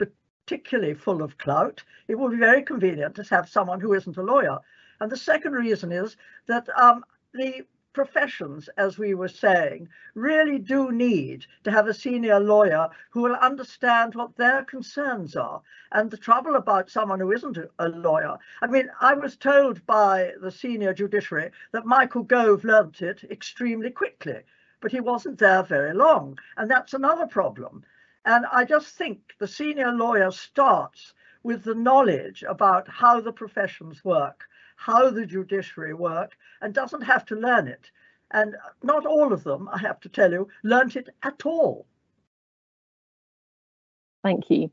[0.46, 4.22] particularly full of clout, it will be very convenient to have someone who isn't a
[4.24, 4.60] lawyer.
[5.00, 10.92] And the second reason is that um, the professions, as we were saying, really do
[10.92, 15.62] need to have a senior lawyer who will understand what their concerns are.
[15.92, 20.34] And the trouble about someone who isn't a lawyer, I mean, I was told by
[20.42, 24.42] the senior judiciary that Michael Gove learnt it extremely quickly,
[24.82, 26.38] but he wasn't there very long.
[26.58, 27.86] And that's another problem.
[28.26, 34.04] And I just think the senior lawyer starts with the knowledge about how the professions
[34.04, 34.46] work,
[34.78, 36.32] how the judiciary work,
[36.62, 37.92] and doesn't have to learn it.
[38.32, 41.86] And not all of them, I have to tell you, learnt it at all.
[44.24, 44.72] Thank you.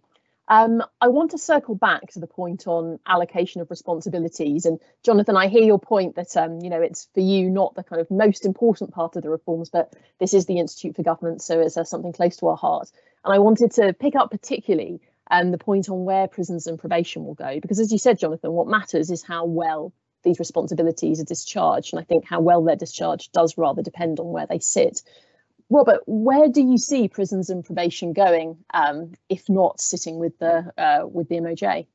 [0.50, 4.66] Um, I want to circle back to the point on allocation of responsibilities.
[4.66, 7.84] And Jonathan, I hear your point that um, you know it's for you not the
[7.84, 11.40] kind of most important part of the reforms, but this is the Institute for Government,
[11.40, 12.90] so it's uh, something close to our heart.
[13.24, 17.24] And I wanted to pick up particularly um, the point on where prisons and probation
[17.24, 21.24] will go, because as you said, Jonathan, what matters is how well these responsibilities are
[21.24, 21.92] discharged.
[21.92, 25.02] And I think how well they're discharged does rather depend on where they sit.
[25.70, 30.72] Robert, where do you see prisons and probation going, um, if not sitting with the
[30.76, 31.86] uh, with the MOJ?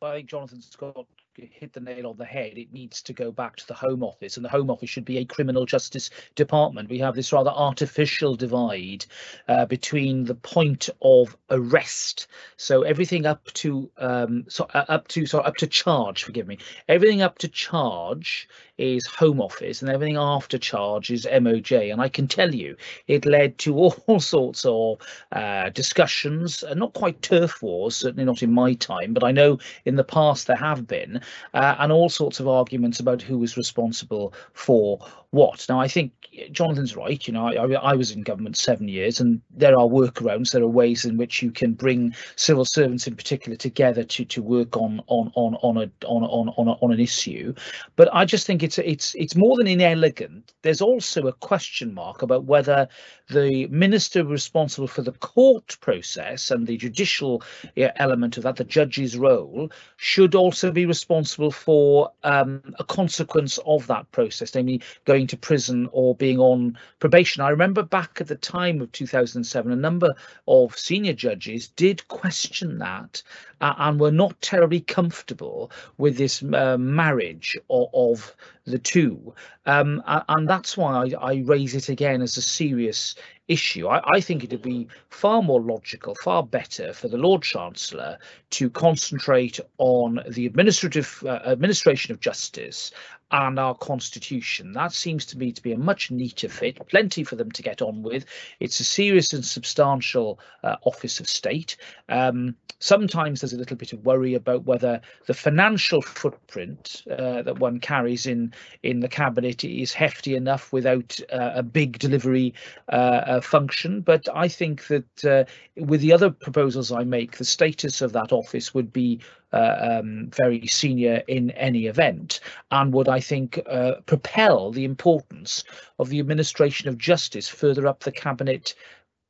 [0.00, 2.58] Well, I think Jonathan Scott hit the nail on the head.
[2.58, 5.18] It needs to go back to the Home Office, and the Home Office should be
[5.18, 6.88] a criminal justice department.
[6.88, 9.06] We have this rather artificial divide
[9.48, 15.26] uh, between the point of arrest, so everything up to um, so uh, up to
[15.26, 16.24] so up to charge.
[16.24, 21.92] Forgive me, everything up to charge is Home Office, and everything after charge is MOJ.
[21.92, 24.98] And I can tell you, it led to all sorts of
[25.32, 29.58] uh, discussions, uh, not quite turf wars, certainly not in my time, but I know
[29.84, 31.20] in the past there have been,
[31.54, 34.98] uh, and all sorts of arguments about who was responsible for
[35.30, 35.66] what.
[35.68, 36.12] Now, I think
[36.50, 37.26] Jonathan's right.
[37.26, 40.52] You know, I, I, was in government seven years, and there are workarounds.
[40.52, 44.42] There are ways in which you can bring civil servants, in particular, together to to
[44.42, 47.54] work on on on on a on on on, a, on an issue.
[47.96, 50.52] But I just think it's it's it's more than inelegant.
[50.62, 52.88] There's also a question mark about whether
[53.28, 57.42] the minister responsible for the court process and the judicial
[57.76, 63.86] element of that, the judge's role, should also be responsible for um, a consequence of
[63.88, 67.42] that process, namely going to prison or being on probation.
[67.42, 70.14] I remember back at the time of 2007, a number
[70.48, 73.22] of senior judges did question that
[73.60, 78.34] uh, and were not terribly comfortable with this uh, marriage of, of,
[78.68, 79.32] the two.
[79.64, 83.14] Um, and that's why I, I, raise it again as a serious
[83.48, 83.86] issue.
[83.86, 88.18] I, I, think it would be far more logical, far better for the Lord Chancellor
[88.50, 92.90] to concentrate on the administrative uh, administration of justice
[93.30, 94.72] and our constitution.
[94.72, 97.82] That seems to me to be a much neater fit, plenty for them to get
[97.82, 98.24] on with.
[98.60, 101.76] It's a serious and substantial uh, office of state.
[102.08, 107.58] Um, sometimes there's a little bit of worry about whether the financial footprint uh, that
[107.58, 112.54] one carries in in the cabinet is hefty enough without uh, a big delivery
[112.88, 114.00] uh, function.
[114.00, 115.44] But I think that uh,
[115.76, 119.20] with the other proposals I make, the status of that office would be
[119.52, 125.64] uh, um, very senior in any event and would, I think, uh, propel the importance
[125.98, 128.74] of the administration of justice further up the cabinet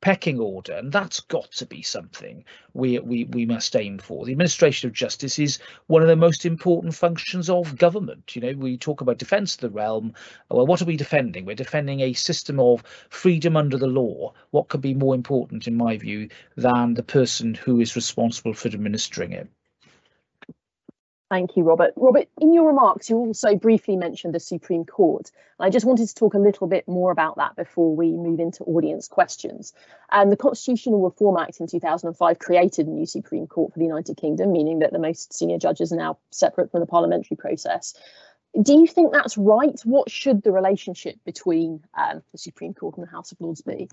[0.01, 4.25] pecking order and that's got to be something we, we we must aim for.
[4.25, 8.35] The administration of justice is one of the most important functions of government.
[8.35, 10.13] You know we talk about defense of the realm.
[10.49, 11.45] Well what are we defending?
[11.45, 14.33] We're defending a system of freedom under the law.
[14.51, 18.67] What could be more important in my view than the person who is responsible for
[18.67, 19.49] administering it
[21.29, 21.91] Thank you, Robert.
[21.97, 25.29] Robert, in your remarks, you also briefly mentioned the Supreme Court.
[25.59, 28.63] I just wanted to talk a little bit more about that before we move into
[28.63, 29.73] audience questions.
[30.09, 34.15] And the Constitutional Reform Act in 2005 created a new Supreme Court for the United
[34.15, 37.93] Kingdom, meaning that the most senior judges are now separate from the parliamentary process.
[38.61, 39.77] Do you think that's right?
[39.83, 43.89] What should the relationship between um, the Supreme Court and the House of Lords be?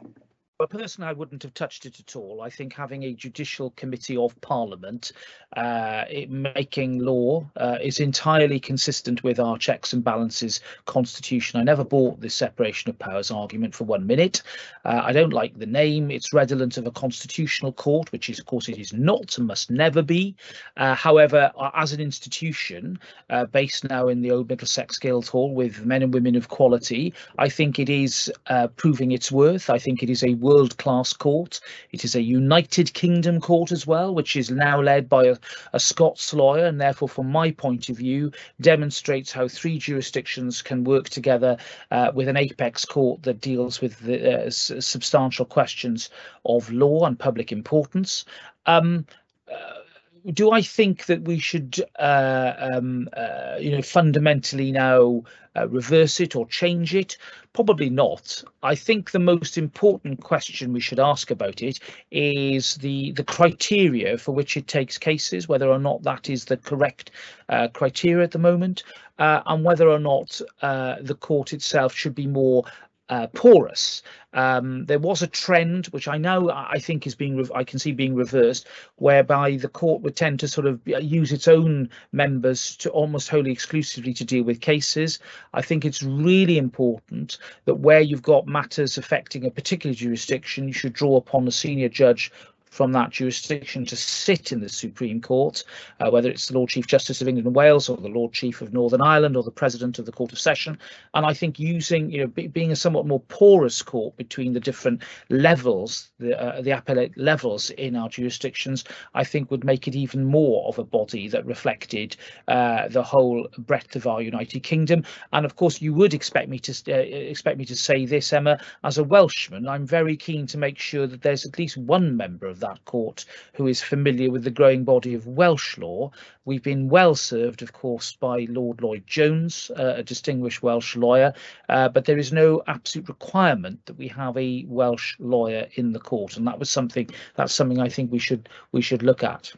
[0.70, 2.40] Personally, I wouldn't have touched it at all.
[2.40, 5.10] I think having a judicial committee of parliament
[5.56, 11.58] uh, making law uh, is entirely consistent with our checks and balances constitution.
[11.58, 14.42] I never bought this separation of powers argument for one minute.
[14.84, 16.12] Uh, I don't like the name.
[16.12, 19.72] It's redolent of a constitutional court, which is, of course, it is not and must
[19.72, 20.36] never be.
[20.76, 26.04] Uh, however, as an institution uh, based now in the old Middlesex Guildhall with men
[26.04, 29.68] and women of quality, I think it is uh, proving its worth.
[29.68, 31.60] I think it is a world-class court.
[31.90, 35.36] It is a United Kingdom court as well, which is now led by a,
[35.72, 38.30] a Scots lawyer, and therefore, from my point of view,
[38.60, 41.56] demonstrates how three jurisdictions can work together
[41.90, 46.10] uh, with an apex court that deals with the uh, substantial questions
[46.44, 48.24] of law and public importance.
[48.66, 49.06] Um,
[49.50, 49.83] uh,
[50.32, 55.22] do I think that we should, uh, um, uh, you know, fundamentally now
[55.54, 57.18] uh, reverse it or change it?
[57.52, 58.42] Probably not.
[58.62, 61.78] I think the most important question we should ask about it
[62.10, 66.56] is the the criteria for which it takes cases, whether or not that is the
[66.56, 67.10] correct
[67.50, 68.82] uh, criteria at the moment,
[69.18, 72.64] uh, and whether or not uh, the court itself should be more
[73.08, 74.02] uh, porous.
[74.32, 77.92] Um, there was a trend, which I know I think is being I can see
[77.92, 82.76] being reversed, whereby the court would tend to sort of uh, use its own members
[82.78, 85.18] to almost wholly exclusively to deal with cases.
[85.52, 90.74] I think it's really important that where you've got matters affecting a particular jurisdiction, you
[90.74, 92.32] should draw upon a senior judge
[92.74, 95.62] from that jurisdiction to sit in the Supreme Court,
[96.00, 98.60] uh, whether it's the Lord Chief Justice of England and Wales or the Lord Chief
[98.60, 100.76] of Northern Ireland or the President of the Court of Session.
[101.14, 104.58] And I think using, you know, be, being a somewhat more porous court between the
[104.58, 108.82] different levels, the, uh, the appellate levels in our jurisdictions,
[109.14, 112.16] I think would make it even more of a body that reflected
[112.48, 115.04] uh, the whole breadth of our United Kingdom.
[115.32, 118.58] And of course, you would expect me to uh, expect me to say this, Emma,
[118.82, 119.68] as a Welshman.
[119.68, 123.24] I'm very keen to make sure that there's at least one member of that court
[123.52, 126.10] who is familiar with the growing body of Welsh law.
[126.44, 131.32] We've been well served, of course, by Lord Lloyd Jones, uh, a distinguished Welsh lawyer,
[131.68, 136.00] uh, but there is no absolute requirement that we have a Welsh lawyer in the
[136.00, 139.52] court, and that was something that's something I think we should we should look at.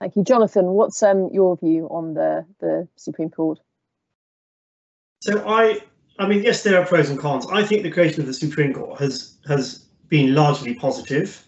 [0.00, 0.66] Thank you, Jonathan.
[0.66, 3.58] What's um, your view on the the Supreme Court?
[5.20, 5.80] So I
[6.18, 7.46] I mean, yes, there are pros and cons.
[7.50, 11.44] I think the creation of the Supreme Court has has been largely positive.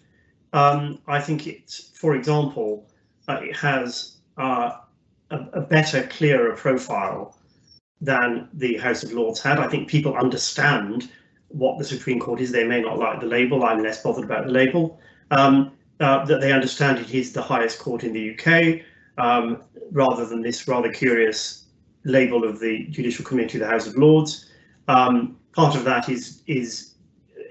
[0.53, 2.89] Um, I think it's, for example,
[3.27, 4.71] uh, it has uh,
[5.29, 7.37] a, a, better, clearer profile
[8.01, 9.59] than the House of Lords had.
[9.59, 11.09] I think people understand
[11.47, 12.51] what the Supreme Court is.
[12.51, 13.63] They may not like the label.
[13.63, 14.99] I'm less bothered about the label.
[15.29, 18.81] Um, uh, that they understand it is the highest court in the UK,
[19.23, 21.65] um, rather than this rather curious
[22.05, 24.49] label of the Judicial Committee of the House of Lords.
[24.87, 26.95] Um, part of that is is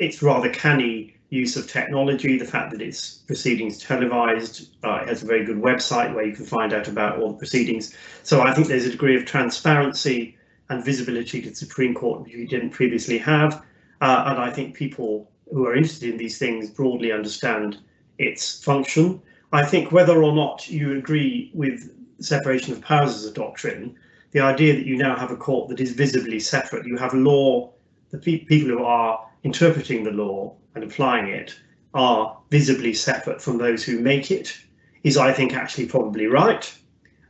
[0.01, 5.23] it's rather canny use of technology, the fact that its proceedings televised, uh, it has
[5.23, 7.95] a very good website where you can find out about all the proceedings.
[8.25, 10.37] So I think there's a degree of transparency
[10.69, 13.65] and visibility to the Supreme Court which we didn't previously have.
[14.01, 17.79] Uh, and I think people who are interested in these things broadly understand
[18.19, 19.23] its function.
[19.53, 23.97] I think whether or not you agree with separation of powers as a doctrine,
[24.33, 27.73] the idea that you now have a court that is visibly separate, you have law,
[28.11, 31.59] the pe people who are interpreting the law and applying it
[31.95, 34.57] are visibly separate from those who make it
[35.03, 36.73] is, I think, actually probably right.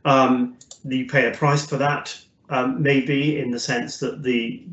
[0.05, 2.17] Um, you pay a price for that,
[2.49, 4.63] um, maybe in the sense that the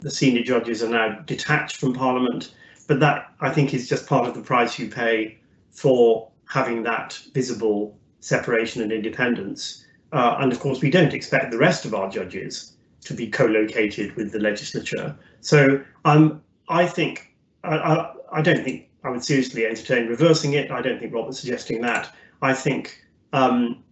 [0.00, 2.52] the senior judges are now detached from Parliament,
[2.88, 5.38] but that I think is just part of the price you pay
[5.70, 9.86] for having that visible separation and independence.
[10.10, 14.14] Uh, and of course, we don't expect the rest of our judges to be co-located
[14.16, 15.16] with the legislature.
[15.40, 17.31] So um, I think
[17.64, 20.70] I, I, I, don't think I would seriously entertain reversing it.
[20.70, 22.14] I don't think Robert's suggesting that.
[22.40, 23.82] I think um,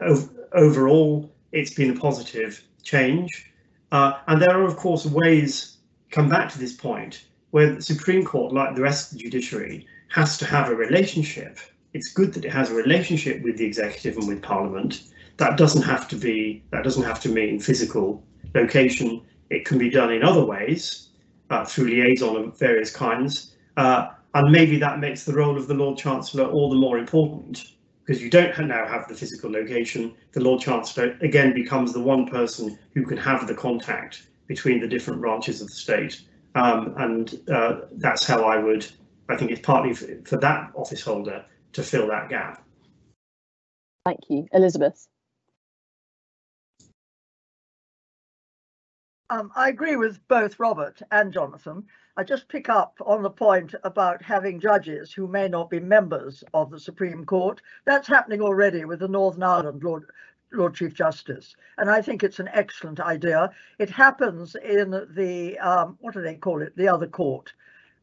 [0.00, 3.52] ov overall it's been a positive change.
[3.92, 5.78] Uh, and there are, of course, ways,
[6.10, 9.86] come back to this point, where the Supreme Court, like the rest of the judiciary,
[10.08, 11.58] has to have a relationship.
[11.94, 15.04] It's good that it has a relationship with the executive and with Parliament.
[15.38, 18.22] That doesn't have to be, that doesn't have to mean physical
[18.54, 19.22] location.
[19.50, 21.05] It can be done in other ways
[21.50, 23.54] uh, through liaison of various kinds.
[23.76, 27.72] Uh, and maybe that makes the role of the Lord Chancellor all the more important
[28.04, 30.14] because you don't now have the physical location.
[30.32, 34.86] The Lord Chancellor again becomes the one person who can have the contact between the
[34.86, 36.22] different branches of the state.
[36.54, 38.86] Um, and uh, that's how I would,
[39.28, 42.62] I think it's partly for, for that office holder to fill that gap.
[44.04, 44.46] Thank you.
[44.52, 45.08] Elizabeth.
[49.28, 51.84] Um, I agree with both Robert and Jonathan.
[52.16, 56.44] I just pick up on the point about having judges who may not be members
[56.54, 57.60] of the Supreme Court.
[57.84, 60.04] That's happening already with the Northern Ireland Lord,
[60.52, 61.56] Lord Chief Justice.
[61.76, 63.50] And I think it's an excellent idea.
[63.78, 67.52] It happens in the, um, what do they call it, the other court,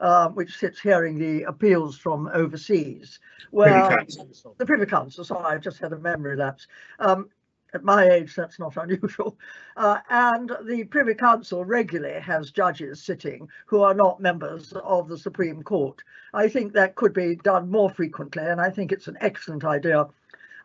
[0.02, 3.20] uh, which sits hearing the appeals from overseas.
[3.52, 4.14] Well, Privy
[4.58, 6.68] the Privy Council, sorry, I just had a memory lapse.
[7.00, 7.30] Um,
[7.74, 9.38] at my age, that's not unusual.
[9.76, 15.18] Uh, and the Privy Council regularly has judges sitting who are not members of the
[15.18, 16.04] Supreme Court.
[16.34, 20.08] I think that could be done more frequently, and I think it's an excellent idea.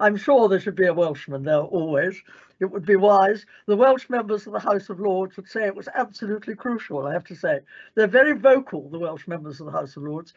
[0.01, 2.21] I'm sure there should be a Welshman there always.
[2.61, 3.47] It would be wise.
[3.67, 7.13] The Welsh members of the House of Lords would say it was absolutely crucial, I
[7.13, 7.61] have to say.
[7.95, 10.35] They're very vocal, the Welsh members of the House of Lords.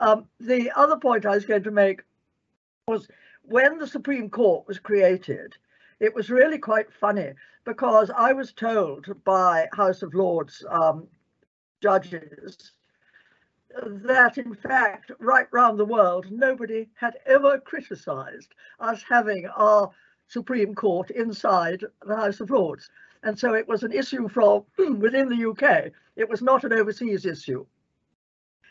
[0.00, 2.02] Um, the other point I was going to make
[2.86, 3.08] was
[3.42, 5.56] when the Supreme Court was created,
[6.00, 7.32] it was really quite funny
[7.64, 11.06] because I was told by House of Lords um,
[11.82, 12.72] judges
[13.84, 19.90] that in fact right round the world nobody had ever criticized us having our
[20.28, 22.90] Supreme Court inside the House of Lords.
[23.22, 24.64] And so it was an issue from
[24.98, 25.92] within the UK.
[26.16, 27.66] It was not an overseas issue.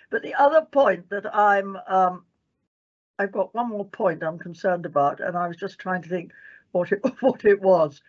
[0.09, 2.25] But the other point that I'm, um,
[3.19, 6.32] I've got one more point I'm concerned about, and I was just trying to think
[6.72, 8.01] what it, what it was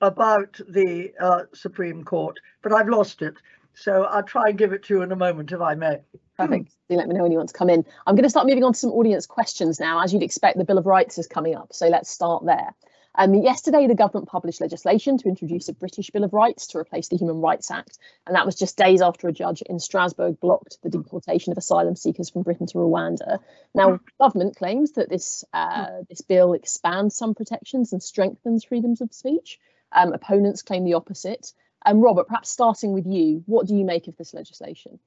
[0.00, 3.34] about the uh, Supreme Court, but I've lost it.
[3.74, 6.00] So I'll try and give it to you in a moment, if I may.
[6.38, 6.72] Perfect.
[6.88, 7.84] Do let me know when you want to come in.
[8.06, 10.02] I'm going to start moving on to some audience questions now.
[10.02, 11.72] As you'd expect, the Bill of Rights is coming up.
[11.72, 12.74] So let's start there.
[13.14, 17.08] Um, yesterday, the government published legislation to introduce a British Bill of Rights to replace
[17.08, 17.98] the Human Rights Act.
[18.26, 21.96] And that was just days after a judge in Strasbourg blocked the deportation of asylum
[21.96, 23.38] seekers from Britain to Rwanda.
[23.74, 29.12] Now, government claims that this, uh, this bill expands some protections and strengthens freedoms of
[29.12, 29.58] speech.
[29.92, 31.52] Um, opponents claim the opposite.
[31.84, 34.98] Um, Robert, perhaps starting with you, what do you make of this legislation?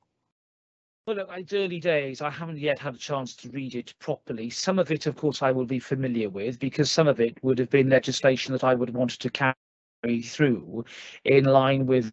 [1.08, 2.20] Well, look, it's early days.
[2.24, 4.50] I haven't yet had a chance to read it properly.
[4.50, 7.60] Some of it, of course, I will be familiar with because some of it would
[7.60, 10.84] have been legislation that I would have wanted to carry through
[11.24, 12.12] in line with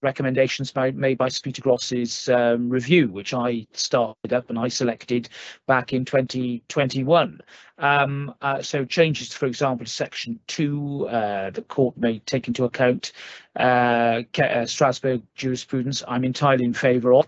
[0.00, 5.28] recommendations made by Peter Gross's um, review, which I started up and I selected
[5.66, 7.40] back in 2021.
[7.78, 12.64] Um, uh, so changes, for example, to section two, uh, the court may take into
[12.64, 13.10] account
[13.56, 16.04] uh, uh Strasbourg jurisprudence.
[16.06, 17.26] I'm entirely in favour of.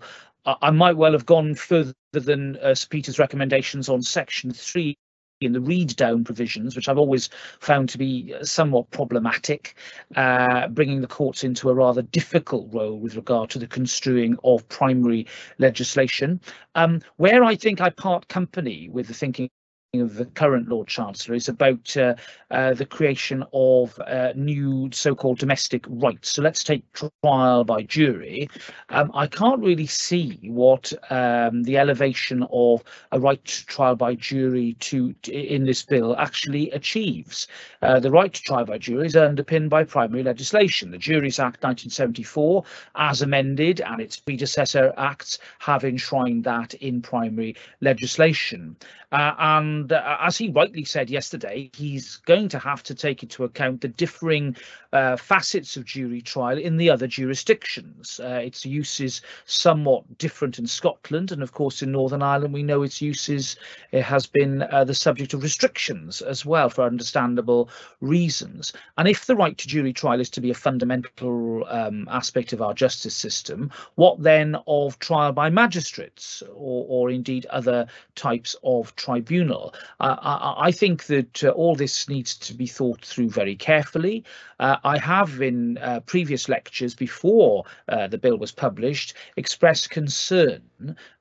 [0.61, 4.97] I might well have gone further than uh, Peter's recommendations on section three
[5.41, 7.29] in the read down provisions, which I've always
[7.59, 9.75] found to be uh, somewhat problematic,
[10.15, 14.67] uh, bringing the courts into a rather difficult role with regard to the construing of
[14.69, 15.27] primary
[15.59, 16.41] legislation.
[16.75, 19.49] Um, where I think I part company with the thinking
[19.93, 22.15] of the current Lord Chancellor is about uh,
[22.51, 26.31] uh, the creation of uh, new so-called domestic rights.
[26.31, 28.49] So let's take trial by jury.
[28.89, 32.83] Um, I can't really see what um, the elevation of
[33.13, 37.47] a right to trial by jury to, to in this bill actually achieves.
[37.81, 40.91] Uh, the right to trial by jury is underpinned by primary legislation.
[40.91, 42.63] The Juries Act 1974,
[42.95, 48.75] as amended, and its predecessor acts have enshrined that in primary legislation.
[49.11, 49.33] Uh,
[49.77, 53.81] and uh, as he rightly said yesterday, he's going to have to take into account
[53.81, 54.55] the differing
[54.91, 58.19] uh, facets of jury trial in the other jurisdictions.
[58.19, 62.63] Uh, its use is somewhat different in Scotland, and of course in Northern Ireland we
[62.63, 63.55] know its uses
[63.91, 67.69] it has been uh, the subject of restrictions as well for understandable
[68.01, 68.73] reasons.
[68.97, 72.61] And if the right to jury trial is to be a fundamental um, aspect of
[72.61, 78.95] our justice system, what then of trial by magistrates or, or indeed other types of
[78.95, 79.66] tribunal.
[79.99, 84.23] Uh, I, I, think that uh, all this needs to be thought through very carefully.
[84.59, 90.61] Uh, I have in uh, previous lectures before uh, the bill was published expressed concern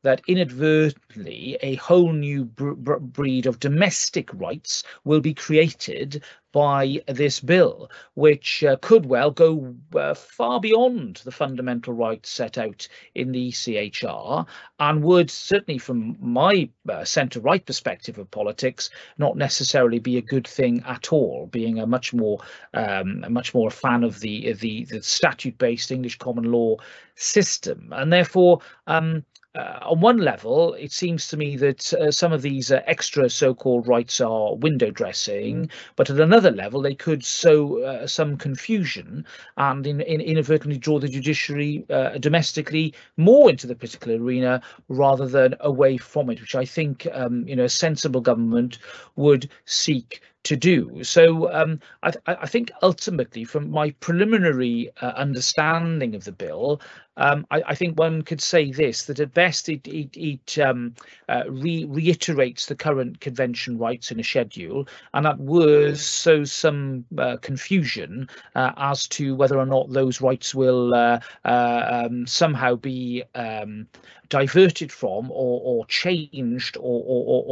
[0.03, 6.23] that inadvertently a whole new breed of domestic rights will be created
[6.57, 12.57] by this bill, which uh, could well go uh, far beyond the fundamental rights set
[12.57, 14.47] out in the ECHR
[14.81, 18.89] and would certainly from my uh, centre right perspective of politics
[19.19, 22.39] not necessarily be a good thing at all being a much more
[22.73, 26.79] um, a much more fan of the the, the statute based English common law
[27.17, 29.25] system and therefore um,
[29.57, 33.31] uh, on one level, it seems to me that uh, some of these uh, extra
[33.31, 35.71] so-called rights are window dressing, mm.
[35.97, 39.25] but at another level, they could sow uh, some confusion
[39.57, 45.27] and in, in inadvertently draw the judiciary uh, domestically more into the political arena rather
[45.27, 48.79] than away from it, which I think um, you know a sensible government
[49.17, 51.03] would seek to do.
[51.03, 56.81] So um, I, I, think ultimately, from my preliminary uh, understanding of the bill,
[57.17, 60.95] um, I, I, think one could say this that at best it, it, it um,
[61.29, 67.05] uh, re reiterates the current convention rights in a schedule, and that was so some
[67.17, 72.77] uh, confusion uh, as to whether or not those rights will uh, uh, um, somehow
[72.77, 73.87] be um,
[74.29, 77.45] diverted from or, or changed or, or,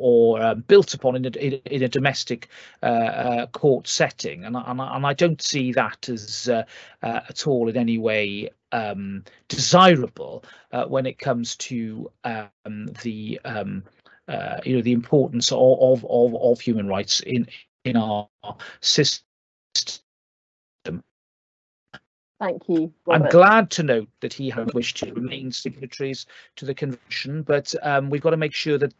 [0.00, 1.28] or, uh, built upon in a,
[1.74, 2.48] in a domestic
[2.82, 4.44] uh, court setting.
[4.44, 6.48] And, and, and I don't see that as
[7.02, 13.82] at all in any way um, desirable uh, when it comes to um, the um,
[14.64, 17.46] you know the importance of, of, of human rights in
[17.84, 18.28] in our
[18.80, 19.24] system
[22.40, 22.92] Thank you.
[23.06, 23.24] Robert.
[23.24, 27.74] I'm glad to note that he has wished to remain signatories to the convention, but
[27.82, 28.92] um, we've got to make sure that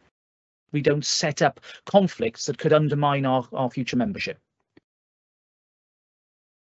[0.71, 4.39] we don't set up conflicts that could undermine our, our future membership.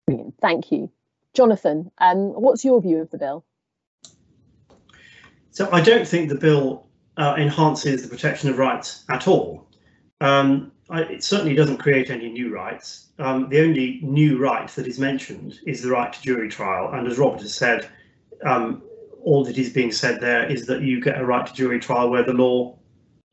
[0.07, 0.35] Brilliant.
[0.41, 0.91] Thank you.
[1.33, 3.43] Jonathan, um, what's your view of the bill?
[5.51, 9.67] So I don't think the bill uh, enhances the protection of rights at all.
[10.21, 13.09] Um, I, it certainly doesn't create any new rights.
[13.19, 16.91] Um, the only new right that is mentioned is the right to jury trial.
[16.93, 17.89] And as Robert has said,
[18.45, 18.81] um,
[19.23, 22.09] all that is being said there is that you get a right to jury trial
[22.09, 22.77] where the law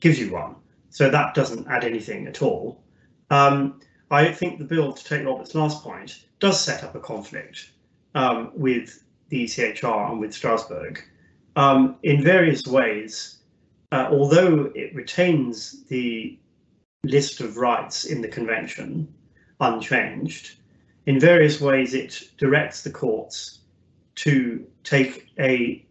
[0.01, 0.57] gives you one.
[0.90, 2.82] So that doesn't add anything at all.
[3.30, 3.80] Um,
[4.11, 7.70] I think the bill, to take Robert's last point, does set up a conflict
[8.14, 11.02] um, with the ECHR and with Strasbourg
[11.56, 13.38] um, in various ways.
[13.92, 16.38] Uh, although it retains the
[17.04, 19.12] list of rights in the convention
[19.61, 20.56] unchanged.
[21.06, 23.61] In various ways, it directs the courts
[24.16, 25.84] to take a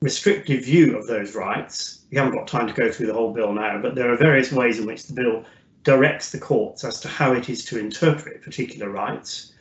[0.00, 2.04] restrictive view of those rights.
[2.10, 4.50] We haven't got time to go through the whole bill now, but there are various
[4.50, 5.44] ways in which the bill
[5.84, 9.51] directs the courts as to how it is to interpret particular rights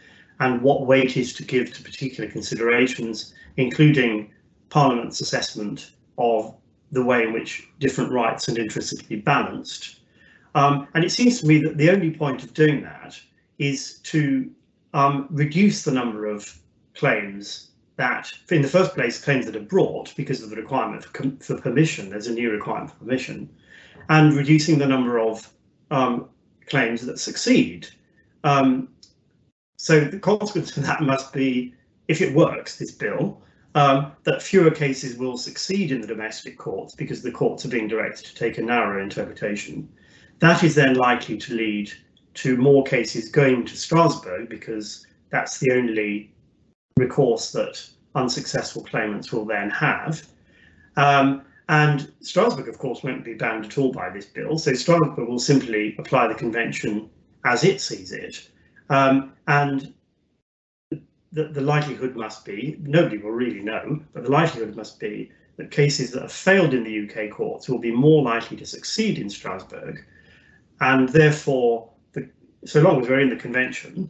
[0.41, 4.31] and what weight is to give to particular considerations, including
[4.69, 6.55] Parliament's assessment of
[6.91, 9.99] the way in which different rights and interests are to be balanced.
[10.55, 13.19] Um, and it seems to me that the only point of doing that
[13.59, 14.49] is to
[14.95, 16.59] um, reduce the number of
[16.95, 21.31] claims that, in the first place, claims that are brought because of the requirement for,
[21.39, 22.09] for permission.
[22.09, 23.47] There's a new requirement for permission,
[24.09, 25.47] and reducing the number of
[25.91, 26.29] um,
[26.65, 27.87] claims that succeed.
[28.43, 28.89] Um,
[29.81, 31.73] so the consequence of that must be,
[32.07, 33.41] if it works, this bill,
[33.73, 37.87] um, that fewer cases will succeed in the domestic courts because the courts are being
[37.87, 39.89] directed to take a narrower interpretation.
[40.37, 41.91] That is then likely to lead
[42.35, 46.31] to more cases going to Strasbourg because that's the only
[46.95, 50.27] recourse that unsuccessful claimants will then have.
[50.95, 54.59] Um, and Strasbourg, of course, won't be bound at all by this bill.
[54.59, 57.09] So Strasbourg will simply apply the convention
[57.45, 58.47] as it sees it.
[58.91, 59.93] Um, and
[60.89, 65.71] the, the likelihood must be, nobody will really know, but the likelihood must be that
[65.71, 69.29] cases that have failed in the UK courts will be more likely to succeed in
[69.29, 70.05] Strasbourg
[70.81, 72.27] and therefore, the,
[72.65, 74.09] so long as we're in the convention,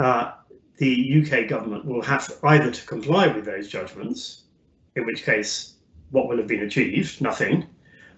[0.00, 0.32] uh,
[0.78, 4.44] the UK government will have either to comply with those judgments,
[4.96, 5.74] in which case,
[6.10, 7.20] what will have been achieved?
[7.20, 7.66] Nothing,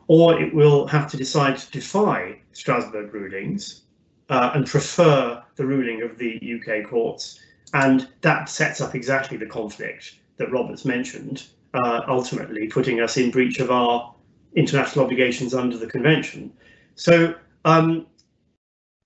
[0.06, 3.82] or it will have to decide to defy Strasbourg rulings
[4.30, 7.40] uh, and prefer the ruling of the UK courts.
[7.74, 13.30] And that sets up exactly the conflict that Robert's mentioned, uh, ultimately putting us in
[13.30, 14.14] breach of our
[14.54, 16.52] international obligations under the convention.
[16.94, 17.34] So
[17.64, 18.06] um,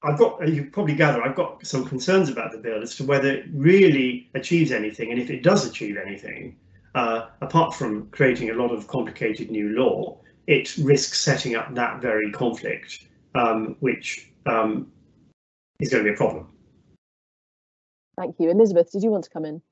[0.03, 3.31] I've got, you probably gather, I've got some concerns about the bill as to whether
[3.31, 6.57] it really achieves anything, and if it does achieve anything,
[6.95, 12.01] uh, apart from creating a lot of complicated new law, it risks setting up that
[12.01, 14.91] very conflict, um, which um,
[15.81, 16.49] is going to be a problem.
[18.17, 18.51] Thank you.
[18.51, 19.63] Elizabeth, did you want to come in?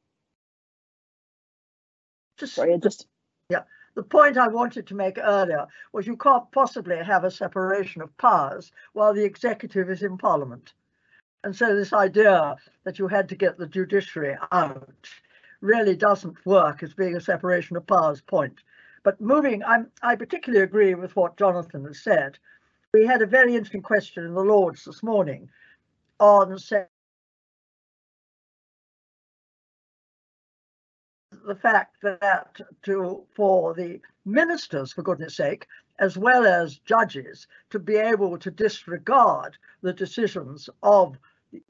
[2.39, 3.07] Just, Sorry, just
[3.51, 3.63] yeah.
[3.95, 8.17] The point I wanted to make earlier was you can't possibly have a separation of
[8.17, 10.73] powers while the executive is in Parliament.
[11.45, 15.09] And so this idea that you had to get the judiciary out
[15.61, 18.61] really doesn't work as being a separation of powers point.
[19.03, 22.39] But moving, I'm, I particularly agree with what Jonathan has said.
[22.95, 25.51] We had a very interesting question in the Lords this morning
[26.21, 26.59] on
[31.47, 35.67] the fact that to for the ministers, for goodness sake,
[35.99, 41.19] as well as judges, to be able to disregard the decisions of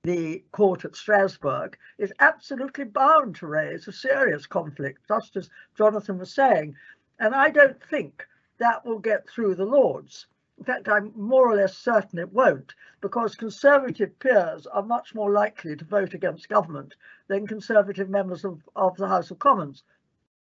[0.02, 6.18] the court at Strasbourg is absolutely bound to raise a serious conflict, just as Jonathan
[6.18, 6.74] was saying.
[7.20, 8.26] And I don't think
[8.58, 10.26] that will get through the Lords.
[10.58, 15.30] In fact, I'm more or less certain it won't, because Conservative peers are much more
[15.30, 16.96] likely to vote against government
[17.28, 19.84] than Conservative members of, of the House of Commons.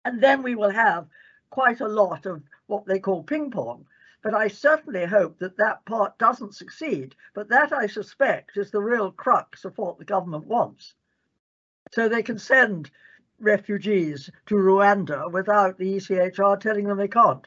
[0.06, 1.06] And then we will have
[1.50, 3.86] quite a lot of what they call ping pong.
[4.22, 7.14] But I certainly hope that that part doesn't succeed.
[7.34, 10.94] But that, I suspect, is the real crux of what the government wants.
[11.92, 12.90] So they can send
[13.38, 17.46] refugees to Rwanda without the ECHR telling them they can't.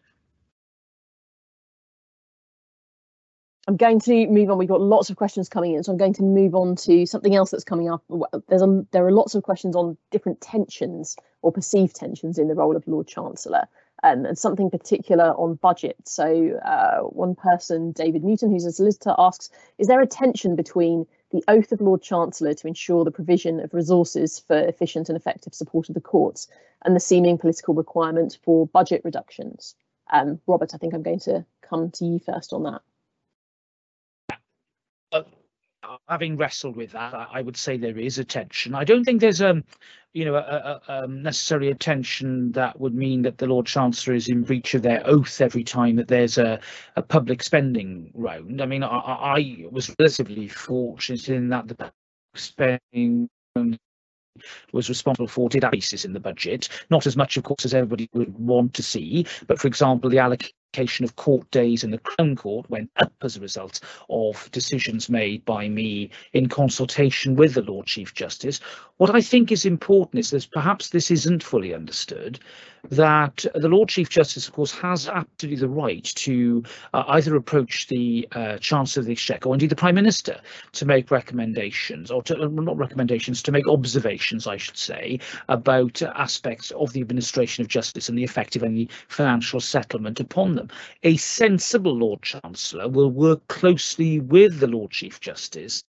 [3.66, 4.57] I'm going to move on.
[4.57, 7.34] We've got lots of questions coming in, so I'm going to move on to something
[7.34, 8.03] else that's coming up.
[8.49, 12.55] There's a, there are lots of questions on different tensions or perceived tensions in the
[12.55, 13.66] role of Lord Chancellor,
[14.03, 15.95] um, and something particular on budget.
[16.03, 21.05] So uh, one person, David Newton, who's a solicitor, asks: Is there a tension between
[21.32, 25.53] the oath of Lord Chancellor to ensure the provision of resources for efficient and effective
[25.53, 26.49] support of the courts,
[26.84, 29.74] and the seeming political requirement for budget reductions?
[30.11, 32.82] Um, Robert, I think I'm going to come to you first on that.
[36.07, 38.73] Having wrestled with that, I would say there is a tension.
[38.75, 39.63] I don't think there's um,
[40.13, 43.65] you know, a, a, a um, necessarily a tension that would mean that the Lord
[43.65, 46.59] Chancellor is in breach of their oath every time that there's a,
[46.95, 48.61] a public spending round.
[48.61, 51.91] I mean, I, I was relatively fortunate in that the
[52.36, 53.27] spending
[54.71, 56.69] was responsible for did basis in the budget.
[56.89, 60.19] Not as much, of course, as everybody would want to see, but for example, the
[60.19, 65.07] allocation of court days in the Crown Court went up as a result of decisions
[65.07, 68.59] made by me in consultation with the Lord Chief Justice.
[68.97, 72.39] What I think is important is that perhaps this isn't fully understood,
[72.89, 76.63] that the Lord Chief Justice, of course, has absolutely the right to
[76.93, 80.39] uh, either approach the uh, Chancellor of the Exchequer or indeed the Prime Minister
[80.73, 86.71] to make recommendations, or to, not recommendations, to make observations, I should say, about aspects
[86.71, 90.69] of the administration of justice and the effect of any financial settlement upon them.
[91.03, 95.84] A sensible Lord Chancellor will work closely with the Lord Chief Justice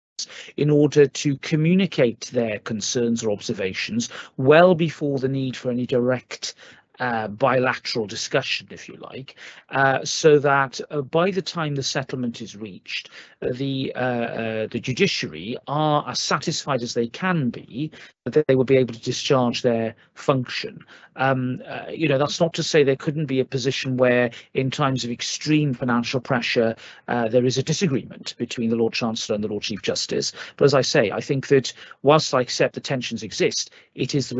[0.56, 6.54] in order to communicate their concerns or observations well before the need for any direct
[7.00, 9.36] uh, bilateral discussion, if you like,
[9.70, 13.08] uh, so that uh, by the time the settlement is reached,
[13.42, 17.90] uh, the uh, the judiciary are as satisfied as they can be
[18.26, 20.84] that they will be able to discharge their function.
[21.16, 25.02] Um, you know, that's not to say there couldn't be a position where, in times
[25.02, 26.76] of extreme financial pressure,
[27.06, 30.32] there is a disagreement between the Lord Chancellor and the Lord Chief Justice.
[30.56, 31.72] But as I say, I think that
[32.02, 34.36] whilst I accept the tensions exist, it is the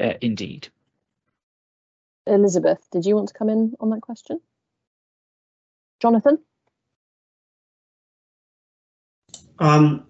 [0.00, 0.68] uh, indeed.
[2.26, 4.40] Elizabeth, did you want to come in on that question?
[6.00, 6.38] Jonathan?
[9.58, 10.06] Um,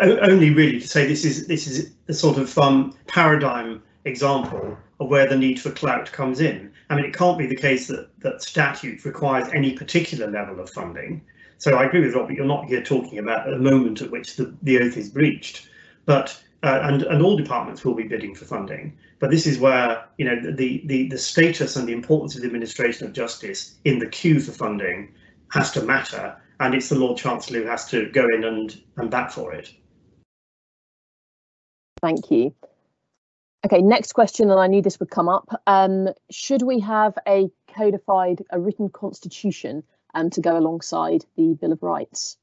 [0.00, 5.08] only really to say this is this is a sort of um, paradigm example of
[5.08, 6.72] where the need for clout comes in.
[6.90, 10.70] I mean, it can't be the case that that statute requires any particular level of
[10.70, 11.22] funding.
[11.58, 12.34] So I agree with Robert.
[12.34, 15.68] You're not here talking about a moment at which the, the oath is breached,
[16.06, 18.96] but uh, and and all departments will be bidding for funding.
[19.20, 22.46] But this is where you know the the the status and the importance of the
[22.46, 25.14] administration of justice in the queue for funding
[25.50, 29.10] has to matter, and it's the Lord Chancellor who has to go in and and
[29.10, 29.72] bat for it.
[32.02, 32.54] Thank you.
[33.66, 35.62] Okay, next question, and I knew this would come up.
[35.66, 39.82] Um, should we have a codified, a written constitution
[40.14, 42.36] um, to go alongside the Bill of Rights?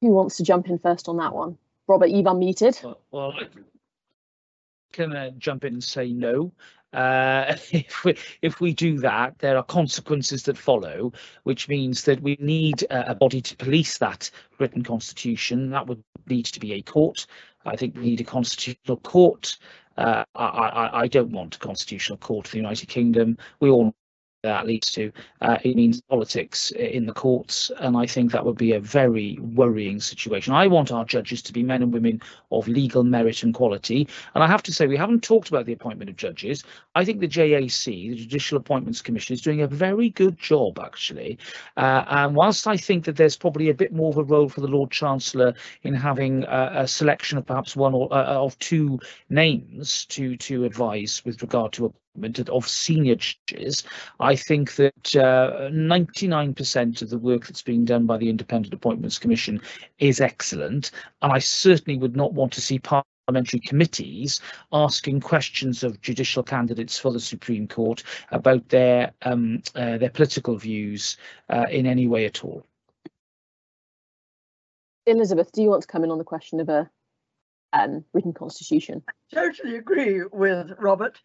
[0.00, 1.58] Who wants to jump in first on that one?
[1.86, 2.82] Robert, you've unmuted.
[2.82, 3.48] Well, well I
[4.92, 6.52] can uh, jump in and say no.
[6.92, 11.12] Uh, if we if we do that, there are consequences that follow,
[11.44, 15.70] which means that we need a, a body to police that written constitution.
[15.70, 17.26] That would need to be a court.
[17.64, 19.58] I think we need a constitutional court.
[19.96, 23.36] Uh, I, I, I don't want a constitutional court of the United Kingdom.
[23.60, 23.94] We all
[24.42, 25.12] that leads to.
[25.40, 29.38] Uh, it means politics in the courts, and I think that would be a very
[29.40, 30.54] worrying situation.
[30.54, 32.20] I want our judges to be men and women
[32.50, 35.72] of legal merit and quality, and I have to say we haven't talked about the
[35.72, 36.64] appointment of judges.
[36.94, 41.38] I think the JAC, the Judicial Appointments Commission, is doing a very good job actually.
[41.76, 44.60] Uh, and whilst I think that there's probably a bit more of a role for
[44.60, 48.98] the Lord Chancellor in having a, a selection of perhaps one or uh, of two
[49.28, 51.92] names to to advise with regard to
[52.48, 53.84] of senior judges,
[54.18, 59.18] I think that 99% uh, of the work that's being done by the Independent Appointments
[59.18, 59.60] Commission
[59.98, 60.90] is excellent,
[61.22, 64.40] and I certainly would not want to see parliamentary committees
[64.72, 70.56] asking questions of judicial candidates for the Supreme Court about their um, uh, their political
[70.56, 71.16] views
[71.48, 72.66] uh, in any way at all.
[75.06, 76.90] Elizabeth, do you want to come in on the question of a
[77.72, 79.02] um, written constitution?
[79.08, 81.20] I totally agree with Robert.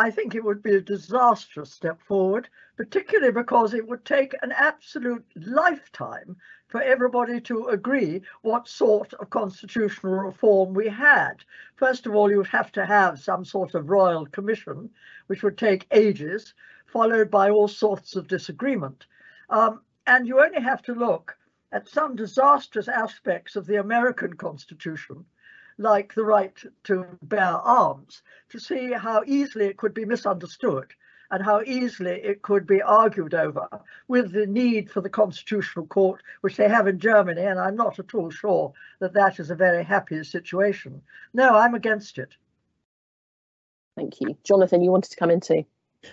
[0.00, 4.52] I think it would be a disastrous step forward, particularly because it would take an
[4.52, 6.36] absolute lifetime
[6.68, 11.42] for everybody to agree what sort of constitutional reform we had.
[11.74, 14.88] First of all, you would have to have some sort of royal commission,
[15.26, 16.54] which would take ages,
[16.86, 19.06] followed by all sorts of disagreement.
[19.50, 21.36] Um, and you only have to look
[21.72, 25.24] at some disastrous aspects of the American Constitution
[25.78, 30.92] like the right to bear arms, to see how easily it could be misunderstood
[31.30, 33.68] and how easily it could be argued over
[34.08, 37.42] with the need for the constitutional court, which they have in Germany.
[37.42, 41.02] And I'm not at all sure that that is a very happy situation.
[41.34, 42.34] No, I'm against it.
[43.96, 44.36] Thank you.
[44.44, 45.64] Jonathan, you wanted to come in too.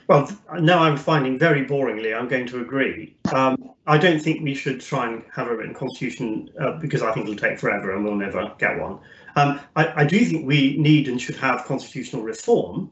[0.08, 0.30] Well,
[0.60, 3.16] now I'm finding very boringly, I'm going to agree.
[3.34, 7.12] Um, I don't think we should try and have a written constitution uh, because I
[7.12, 9.00] think it'll take forever and we'll never get one.
[9.36, 12.90] Um, I, I, do think we need and should have constitutional reform,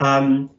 [0.00, 0.50] um,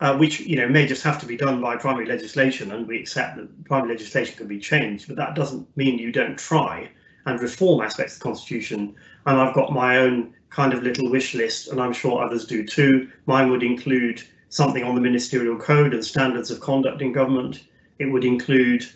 [0.00, 2.98] uh, which you know may just have to be done by primary legislation, and we
[2.98, 6.88] accept that primary legislation can be changed, but that doesn't mean you don't try
[7.26, 8.94] and reform aspects of the constitution.
[9.26, 12.64] And I've got my own kind of little wish list, and I'm sure others do
[12.66, 13.08] too.
[13.26, 17.64] Mine would include something on the ministerial code and standards of conduct in government.
[17.98, 18.86] It would include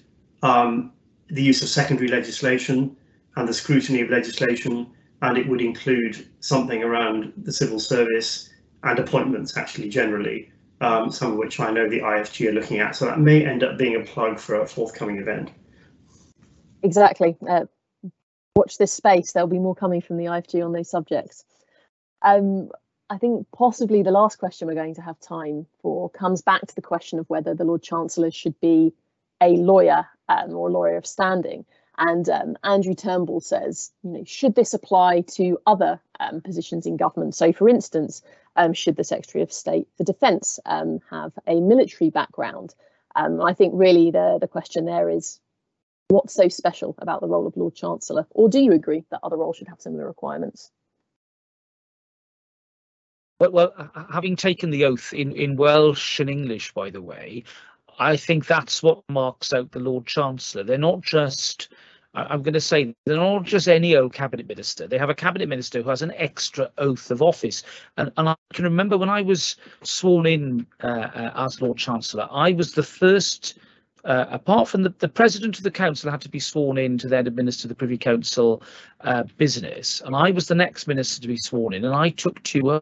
[0.43, 0.93] um,
[1.29, 2.97] the use of secondary legislation
[3.37, 4.93] and the scrutiny of legislation
[5.23, 8.51] and it would include something around the civil service
[8.83, 10.51] and appointments actually generally,
[10.81, 12.97] um, some of which I know the IFG are looking at.
[12.97, 15.51] So that may end up being a plug for a forthcoming event.
[16.83, 17.37] Exactly.
[17.49, 17.67] Uh,
[18.57, 19.33] watch this space.
[19.33, 21.45] There'll be more coming from the IFG on those subjects.
[22.23, 22.71] Um,
[23.13, 26.75] I think possibly the last question we're going to have time for comes back to
[26.75, 28.95] the question of whether the Lord Chancellor should be
[29.43, 31.67] a lawyer um, or a lawyer of standing.
[31.99, 36.97] And um, Andrew Turnbull says, you know, should this apply to other um, positions in
[36.97, 37.35] government?
[37.35, 38.23] So, for instance,
[38.57, 42.75] um, should the Secretary of State for Defence um, have a military background?
[43.15, 45.39] Um, I think really the, the question there is
[46.09, 48.27] what's so special about the role of Lord Chancellor?
[48.31, 50.71] Or do you agree that other roles should have similar requirements?
[53.43, 57.43] Well, well, having taken the oath in, in Welsh and English, by the way,
[57.99, 60.63] I think that's what marks out the Lord Chancellor.
[60.63, 61.69] They're not just
[62.15, 64.87] I'm going to say they're not just any old cabinet minister.
[64.87, 67.65] They have a cabinet minister who has an extra oath of office.
[67.97, 72.29] And, and I can remember when I was sworn in uh, uh, as Lord Chancellor,
[72.31, 73.59] I was the first,
[74.05, 77.09] uh, apart from the, the president of the council had to be sworn in to
[77.09, 78.63] then administer the Privy Council
[79.01, 80.01] uh, business.
[80.05, 81.85] And I was the next minister to be sworn in.
[81.85, 82.81] And I took two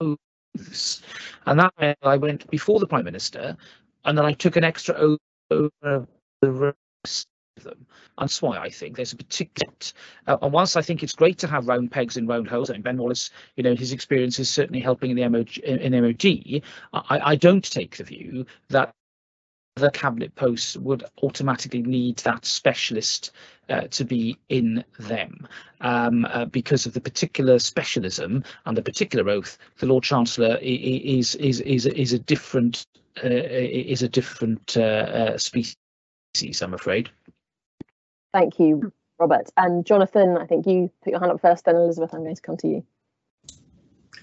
[0.00, 1.02] oaths.
[1.46, 3.56] And that meant I went before the Prime Minister
[4.04, 5.18] and then I took an extra oath
[5.50, 6.06] over
[6.40, 7.28] the rest
[7.64, 7.86] them.
[8.18, 9.72] And that's why I think there's a particular.
[10.26, 12.74] Uh, and whilst I think it's great to have round pegs in round holes, I
[12.74, 16.02] mean, Ben Wallace, you know, his experience is certainly helping in the MOG, In, in
[16.02, 18.94] MOD, I, I don't take the view that
[19.76, 23.30] the cabinet posts would automatically need that specialist
[23.68, 25.46] uh, to be in them
[25.82, 29.58] um, uh, because of the particular specialism and the particular oath.
[29.78, 32.86] The Lord Chancellor is is is is a different
[33.22, 35.76] uh, is a different uh, uh, species.
[36.62, 37.10] I'm afraid.
[38.32, 39.50] Thank you, Robert.
[39.58, 42.42] And Jonathan, I think you put your hand up first, then Elizabeth, I'm going to
[42.42, 42.84] come to you.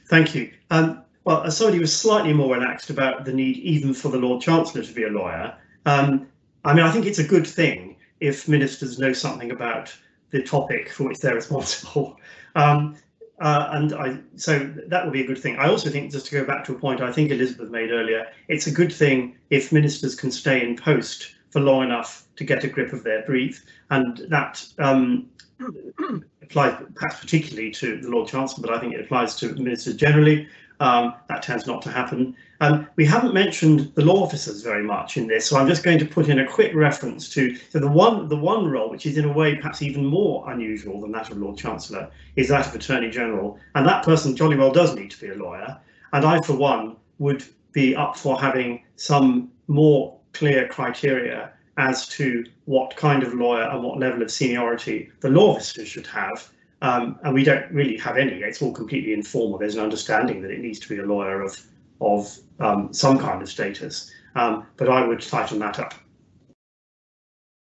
[0.07, 0.51] Thank you.
[0.69, 4.17] Um, well, as somebody who was slightly more relaxed about the need even for the
[4.17, 5.55] Lord Chancellor to be a lawyer,
[5.85, 6.27] um,
[6.65, 9.93] I mean, I think it's a good thing if ministers know something about
[10.31, 12.17] the topic for which they're responsible.
[12.55, 12.95] Um,
[13.39, 15.57] uh, and I, so that would be a good thing.
[15.57, 18.27] I also think, just to go back to a point I think Elizabeth made earlier,
[18.47, 22.63] it's a good thing if ministers can stay in post for long enough to get
[22.63, 25.29] a grip of their brief, and that um,
[26.41, 30.47] applies perhaps particularly to the Lord Chancellor, but I think it applies to ministers generally.
[30.83, 32.35] Um, that tends not to happen.
[32.59, 35.97] Um, we haven't mentioned the law officers very much in this, so I'm just going
[35.99, 39.17] to put in a quick reference to, to the one the one role, which is
[39.17, 42.75] in a way perhaps even more unusual than that of Lord Chancellor, is that of
[42.75, 45.79] Attorney General, and that person jolly well does need to be a lawyer.
[46.11, 52.43] And I, for one, would be up for having some more clear criteria as to
[52.65, 56.51] what kind of lawyer and what level of seniority the law officers should have.
[56.83, 58.41] Um, and we don't really have any.
[58.41, 59.57] It's all completely informal.
[59.57, 61.59] There's an understanding that it needs to be a lawyer of
[62.01, 64.11] of um, some kind of status.
[64.35, 65.93] Um, but I would tighten that up.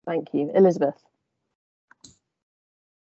[0.06, 0.94] Thank you, Elizabeth.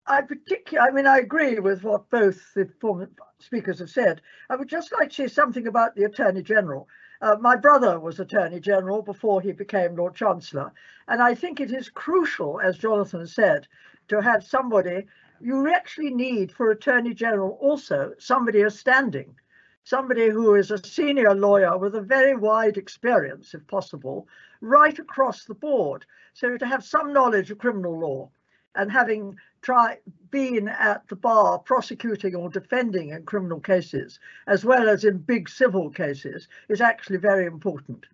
[0.06, 3.10] I particularly, I mean, I agree with what both the former
[3.40, 4.20] speakers have said.
[4.50, 6.86] I would just like to say something about the Attorney General.
[7.22, 10.72] Uh, my brother was Attorney General before he became Lord Chancellor.
[11.08, 13.66] And I think it is crucial, as Jonathan said,
[14.08, 15.06] to have somebody,
[15.40, 19.34] you actually need for Attorney General also somebody of standing.
[19.84, 24.26] somebody who is a senior lawyer with a very wide experience, if possible,
[24.60, 26.04] right across the board.
[26.32, 28.30] So to have some knowledge of criminal law
[28.74, 29.98] and having try
[30.30, 35.48] been at the bar prosecuting or defending in criminal cases, as well as in big
[35.48, 38.06] civil cases, is actually very important.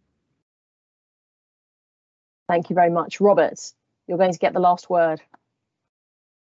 [2.48, 3.20] Thank you very much.
[3.20, 3.60] Robert,
[4.06, 5.20] you're going to get the last word.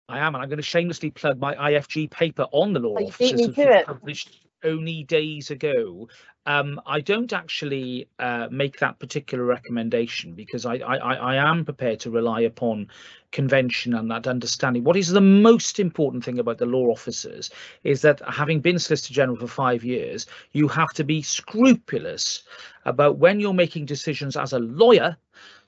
[0.08, 3.06] I am, and I'm going to shamelessly plug my IFG paper on the law Oh,
[3.06, 6.08] officers which was published only days ago.
[6.46, 11.98] Um, I don't actually uh, make that particular recommendation because I, I I am prepared
[12.00, 12.88] to rely upon
[13.32, 14.84] convention and that understanding.
[14.84, 17.50] What is the most important thing about the law officers
[17.82, 22.44] is that having been Solicitor General for five years, you have to be scrupulous
[22.84, 25.16] about when you're making decisions as a lawyer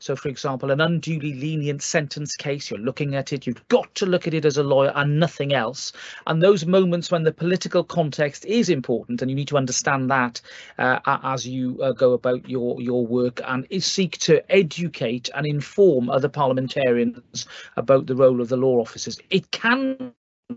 [0.00, 4.06] so, for example, an unduly lenient sentence case, you're looking at it, you've got to
[4.06, 5.92] look at it as a lawyer and nothing else.
[6.26, 10.40] And those moments when the political context is important, and you need to understand that
[10.78, 16.10] uh, as you uh, go about your, your work and seek to educate and inform
[16.10, 17.46] other parliamentarians
[17.76, 19.18] about the role of the law officers.
[19.30, 20.12] It can